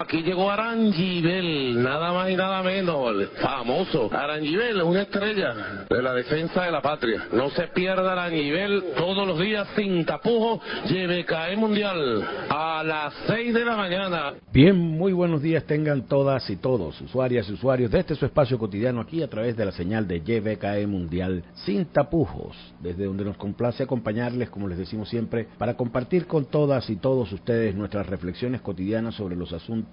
Aquí 0.00 0.24
llegó 0.24 0.50
Arangibel, 0.50 1.80
nada 1.80 2.12
más 2.12 2.28
y 2.28 2.34
nada 2.34 2.64
menos, 2.64 3.14
el 3.14 3.28
famoso 3.40 4.10
Arangibel, 4.12 4.82
una 4.82 5.02
estrella 5.02 5.86
de 5.88 6.02
la 6.02 6.12
defensa 6.12 6.64
de 6.64 6.72
la 6.72 6.82
patria. 6.82 7.28
No 7.32 7.48
se 7.50 7.68
pierda 7.68 8.10
Arangibel 8.10 8.86
todos 8.96 9.24
los 9.24 9.38
días 9.38 9.68
sin 9.76 10.04
tapujos, 10.04 10.60
CAE 11.28 11.56
Mundial 11.56 12.24
a 12.50 12.82
las 12.82 13.14
6 13.28 13.54
de 13.54 13.64
la 13.64 13.76
mañana. 13.76 14.34
Bien, 14.52 14.76
muy 14.76 15.12
buenos 15.12 15.42
días 15.42 15.62
tengan 15.62 16.08
todas 16.08 16.50
y 16.50 16.56
todos, 16.56 17.00
usuarias 17.00 17.48
y 17.48 17.52
usuarios 17.52 17.92
de 17.92 18.00
este 18.00 18.16
su 18.16 18.26
espacio 18.26 18.58
cotidiano 18.58 19.00
aquí 19.00 19.22
a 19.22 19.30
través 19.30 19.56
de 19.56 19.64
la 19.64 19.70
señal 19.70 20.08
de 20.08 20.22
YBKE 20.22 20.88
Mundial 20.88 21.44
sin 21.64 21.84
tapujos, 21.86 22.56
desde 22.80 23.04
donde 23.04 23.24
nos 23.24 23.36
complace 23.36 23.84
acompañarles, 23.84 24.50
como 24.50 24.66
les 24.66 24.78
decimos 24.78 25.08
siempre, 25.08 25.46
para 25.56 25.76
compartir 25.76 26.26
con 26.26 26.46
todas 26.46 26.90
y 26.90 26.96
todos 26.96 27.30
ustedes 27.30 27.76
nuestras 27.76 28.08
reflexiones 28.08 28.60
cotidianas 28.60 29.14
sobre 29.14 29.36
los 29.36 29.52
asuntos 29.52 29.83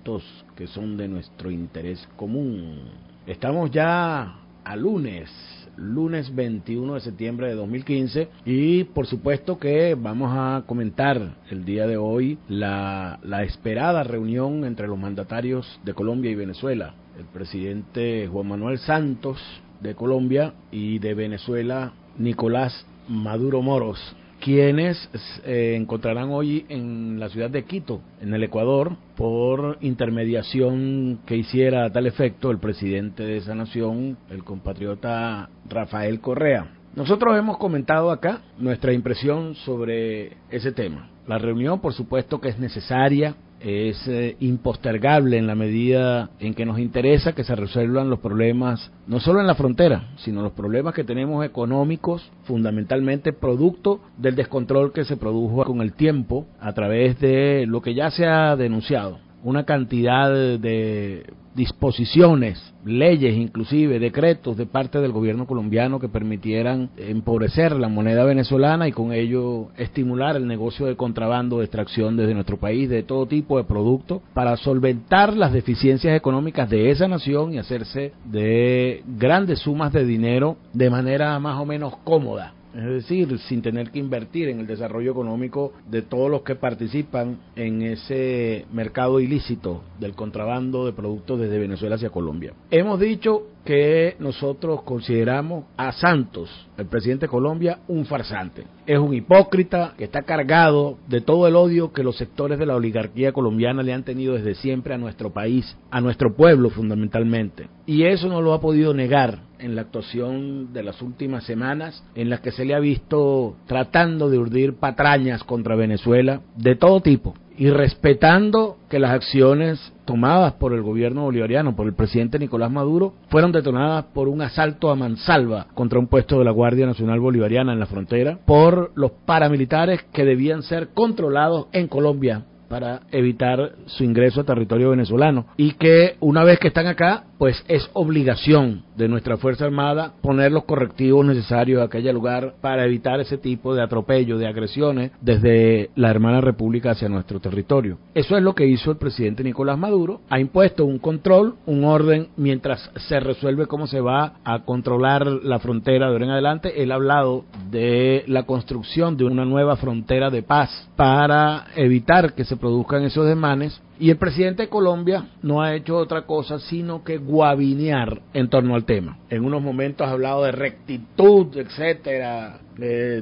que 0.56 0.68
son 0.68 0.98
de 0.98 1.08
nuestro 1.08 1.52
interés 1.52 2.08
común. 2.16 2.80
Estamos 3.28 3.72
ya 3.72 4.36
a 4.64 4.76
lunes, 4.76 5.30
lunes 5.78 6.34
21 6.34 6.96
de 6.96 7.00
septiembre 7.02 7.48
de 7.48 7.56
2015 7.56 8.30
y 8.46 8.84
por 8.86 9.08
supuesto 9.08 9.58
que 9.58 9.96
vamos 9.96 10.32
a 10.34 10.64
comentar 10.66 11.36
el 11.50 11.66
día 11.66 11.88
de 11.88 11.98
hoy 11.98 12.38
la, 12.48 13.20
la 13.24 13.44
esperada 13.44 14.04
reunión 14.04 14.66
entre 14.66 14.88
los 14.88 14.98
mandatarios 14.98 15.80
de 15.84 15.94
Colombia 15.94 16.32
y 16.32 16.36
Venezuela. 16.36 16.94
El 17.18 17.26
presidente 17.26 18.28
Juan 18.32 18.48
Manuel 18.48 18.80
Santos 18.80 19.40
de 19.82 19.96
Colombia 19.96 20.54
y 20.72 21.00
de 21.00 21.14
Venezuela 21.14 21.94
Nicolás 22.18 22.86
Maduro 23.08 23.62
Moros 23.62 24.16
quienes 24.42 25.10
eh, 25.46 25.76
encontrarán 25.80 26.30
hoy 26.32 26.66
en 26.68 27.20
la 27.20 27.30
ciudad 27.30 27.50
de 27.50 27.64
Quito, 27.64 28.02
en 28.20 28.34
el 28.34 28.44
Ecuador, 28.44 28.98
por 29.16 29.78
intermediación 29.82 31.20
que 31.26 31.38
hiciera 31.38 31.86
a 31.86 31.92
tal 31.92 32.08
efecto 32.08 32.52
el 32.52 32.58
presidente 32.58 33.24
de 33.24 33.38
esa 33.38 33.56
nación, 33.56 34.18
el 34.30 34.44
compatriota 34.44 35.50
Rafael 35.70 36.20
Correa. 36.20 36.68
Nosotros 36.96 37.38
hemos 37.38 37.58
comentado 37.58 38.12
acá 38.12 38.42
nuestra 38.58 38.92
impresión 38.92 39.56
sobre 39.56 40.36
ese 40.50 40.74
tema. 40.74 41.10
La 41.28 41.38
reunión, 41.38 41.80
por 41.80 41.94
supuesto, 41.94 42.42
que 42.42 42.50
es 42.50 42.60
necesaria, 42.60 43.36
es 43.64 44.08
eh, 44.08 44.36
impostergable 44.40 45.38
en 45.38 45.48
la 45.48 45.56
medida 45.56 46.30
en 46.40 46.54
que 46.54 46.66
nos 46.66 46.80
interesa 46.80 47.34
que 47.34 47.44
se 47.44 47.56
resuelvan 47.56 48.10
los 48.10 48.20
problemas, 48.20 48.92
no 49.08 49.20
solo 49.20 49.40
en 49.40 49.48
la 49.48 49.56
frontera, 49.56 50.10
sino 50.18 50.42
los 50.42 50.54
problemas 50.54 50.94
que 50.94 51.04
tenemos 51.04 51.46
económicos, 51.46 52.32
fundamentalmente 52.44 53.34
producto 53.34 54.02
del 54.18 54.36
descontrol 54.36 54.94
que 54.94 55.06
se 55.06 55.18
produjo 55.18 55.64
con 55.66 55.82
el 55.82 55.94
tiempo 55.94 56.48
a 56.60 56.74
través 56.74 57.20
de 57.20 57.66
lo 57.68 57.82
que 57.82 57.94
ya 57.94 58.10
se 58.12 58.26
ha 58.26 58.56
denunciado, 58.56 59.20
una 59.44 59.66
cantidad 59.66 60.32
de 60.32 61.24
disposiciones, 61.56 62.74
leyes 62.86 63.36
inclusive, 63.36 64.00
decretos 64.00 64.56
de 64.56 64.66
parte 64.66 65.00
del 65.00 65.12
gobierno 65.12 65.46
colombiano 65.46 66.00
que 66.00 66.08
permitieran 66.08 66.90
empobrecer 66.98 67.74
la 67.74 67.90
moneda 67.90 68.24
venezolana 68.24 68.88
y 68.88 68.92
con 68.92 69.12
ello 69.12 69.68
estimular 69.78 70.38
el 70.38 70.48
negocio 70.48 70.86
de 70.86 70.96
contrabando 70.96 71.60
de 71.60 71.66
extracción 71.66 72.16
desde 72.16 72.34
nuestro 72.34 72.58
país 72.58 72.90
de 72.90 73.04
todo 73.04 73.26
tipo 73.26 73.58
de 73.58 73.66
productos 73.66 74.22
para 74.34 74.56
solventar 74.58 75.36
las 75.36 75.52
deficiencias 75.52 76.16
económicas 76.16 76.70
de 76.70 76.90
esa 76.90 77.08
nación 77.08 77.54
y 77.54 77.58
hacerse 77.58 78.14
de 78.26 79.04
grandes 79.18 79.60
sumas 79.60 79.92
de 79.92 80.06
dinero 80.06 80.58
de 80.74 80.90
manera 80.90 81.38
más 81.40 81.60
o 81.60 81.66
menos 81.66 81.98
cómoda 82.04 82.54
es 82.76 82.86
decir, 82.86 83.38
sin 83.40 83.62
tener 83.62 83.92
que 83.92 84.00
invertir 84.00 84.50
en 84.50 84.60
el 84.60 84.68
desarrollo 84.68 85.12
económico 85.12 85.74
de 85.90 86.02
todos 86.02 86.30
los 86.30 86.42
que 86.44 86.56
participan 86.56 87.38
en 87.56 87.82
ese 87.82 88.66
mercado 88.72 89.20
ilícito 89.20 89.84
del 90.00 90.14
contrabando 90.14 90.86
de 90.86 90.94
productos 90.94 91.40
desde 91.40 91.60
Venezuela 91.60 91.96
hacia 91.96 92.10
Colombia. 92.10 92.54
Hemos 92.70 93.00
dicho 93.00 93.48
que 93.66 94.16
nosotros 94.20 94.82
consideramos 94.84 95.66
a 95.78 95.92
Santos, 95.92 96.50
el 96.78 96.88
presidente 96.88 97.26
de 97.26 97.32
Colombia, 97.32 97.80
un 97.88 98.06
farsante. 98.06 98.66
Es 98.86 98.98
un 98.98 99.14
hipócrita 99.14 99.94
que 99.98 100.06
está 100.06 100.24
cargado 100.24 100.98
de 101.08 101.22
todo 101.22 101.48
el 101.48 101.56
odio 101.56 101.94
que 101.94 102.04
los 102.04 102.18
sectores 102.18 102.58
de 102.58 102.66
la 102.66 102.76
oligarquía 102.76 103.32
colombiana 103.32 103.84
le 103.84 103.94
han 103.94 104.04
tenido 104.04 104.34
desde 104.34 104.56
siempre 104.56 104.94
a 104.94 104.98
nuestro 104.98 105.32
país, 105.32 105.78
a 105.92 106.02
nuestro 106.02 106.36
pueblo 106.36 106.70
fundamentalmente. 106.70 107.68
Y 107.86 108.04
eso 108.04 108.28
no 108.28 108.42
lo 108.42 108.54
ha 108.54 108.62
podido 108.62 108.94
negar 108.94 109.40
en 109.60 109.76
la 109.76 109.82
actuación 109.82 110.74
de 110.74 110.84
las 110.84 111.02
últimas 111.02 111.44
semanas, 111.44 112.04
en 112.16 112.30
las 112.30 112.40
que 112.40 112.52
se 112.52 112.66
le 112.66 112.74
ha 112.74 112.80
visto 112.80 113.56
tratando 113.68 114.30
de 114.30 114.40
urdir 114.40 114.76
patrañas 114.76 115.44
contra 115.44 115.76
Venezuela 115.76 116.42
de 116.58 116.76
todo 116.76 117.02
tipo 117.02 117.36
y 117.62 117.70
respetando 117.70 118.78
que 118.90 118.98
las 118.98 119.12
acciones 119.12 119.94
tomadas 120.06 120.54
por 120.54 120.74
el 120.74 120.82
gobierno 120.82 121.26
bolivariano, 121.26 121.76
por 121.76 121.86
el 121.86 121.94
presidente 121.94 122.40
Nicolás 122.40 122.72
Maduro, 122.72 123.14
fueron 123.30 123.52
detonadas 123.52 124.06
por 124.16 124.30
un 124.30 124.42
asalto 124.42 124.90
a 124.90 124.96
mansalva 124.96 125.68
contra 125.76 126.00
un 126.00 126.08
puesto 126.08 126.40
de 126.40 126.46
la 126.46 126.50
Guardia 126.50 126.88
Nacional 126.88 127.20
Bolivariana 127.20 127.72
en 127.72 127.80
la 127.80 127.86
frontera, 127.86 128.40
por 128.48 128.92
los 128.96 129.12
paramilitares 129.28 130.02
que 130.12 130.26
debían 130.26 130.64
ser 130.64 130.90
controlados 130.96 131.68
en 131.72 131.88
Colombia 131.88 132.46
para 132.72 133.02
evitar 133.12 133.74
su 133.86 134.06
ingreso 134.06 134.40
a 134.40 134.46
territorio 134.46 134.92
venezolano 134.92 135.46
y 135.58 135.74
que 135.74 136.16
una 136.22 136.46
vez 136.46 136.58
que 136.58 136.70
están 136.70 136.88
acá, 136.88 137.26
pues 137.38 137.62
es 137.68 137.90
obligación 137.92 138.84
de 138.96 139.10
nuestra 139.10 139.36
Fuerza 139.36 139.66
Armada 139.66 140.14
poner 140.22 140.54
los 140.54 140.64
correctivos 140.64 141.26
necesarios 141.26 141.82
a 141.82 141.86
aquel 141.86 142.08
lugar 142.14 142.54
para 142.62 142.86
evitar 142.86 143.20
ese 143.20 143.38
tipo 143.38 143.76
de 143.76 143.84
atropello, 143.84 144.38
de 144.38 144.48
agresiones 144.48 145.12
desde 145.20 145.90
la 145.96 146.12
hermana 146.12 146.40
república 146.40 146.92
hacia 146.92 147.10
nuestro 147.10 147.42
territorio. 147.42 147.98
Eso 148.14 148.38
es 148.38 148.44
lo 148.44 148.56
que 148.56 148.68
hizo 148.68 148.92
el 148.92 148.98
presidente 148.98 149.44
Nicolás 149.44 149.78
Maduro, 149.78 150.22
ha 150.30 150.40
impuesto 150.40 150.86
un 150.86 151.00
control, 151.00 151.56
un 151.66 151.84
orden 151.84 152.30
mientras 152.38 152.90
se 153.08 153.20
resuelve 153.20 153.66
cómo 153.66 153.86
se 153.86 154.00
va 154.00 154.36
a 154.46 154.60
controlar 154.64 155.28
la 155.28 155.60
frontera 155.60 156.06
de 156.06 156.14
ahora 156.14 156.26
en 156.26 156.32
adelante. 156.32 156.82
Él 156.82 156.94
ha 156.94 156.96
hablado 156.96 157.44
de 157.70 158.24
la 158.28 158.44
construcción 158.44 159.18
de 159.18 159.26
una 159.26 159.44
nueva 159.44 159.76
frontera 159.76 160.30
de 160.30 160.44
paz 160.44 160.90
para 160.96 161.66
evitar 161.76 162.34
que 162.34 162.46
se 162.46 162.61
produzcan 162.62 163.04
esos 163.04 163.28
demanes 163.28 163.82
y 164.00 164.10
el 164.10 164.18
presidente 164.18 164.64
de 164.64 164.70
Colombia 164.70 165.28
no 165.42 165.62
ha 165.62 165.76
hecho 165.76 165.98
otra 165.98 166.22
cosa 166.22 166.60
sino 166.60 167.04
que 167.04 167.18
guabinear 167.18 168.22
en 168.34 168.50
torno 168.50 168.76
al 168.76 168.86
tema. 168.86 169.18
En 169.30 169.44
unos 169.44 169.62
momentos 169.62 170.08
ha 170.08 170.12
hablado 170.12 170.44
de 170.44 170.54
rectitud, 170.54 171.58
etcétera, 171.58 172.62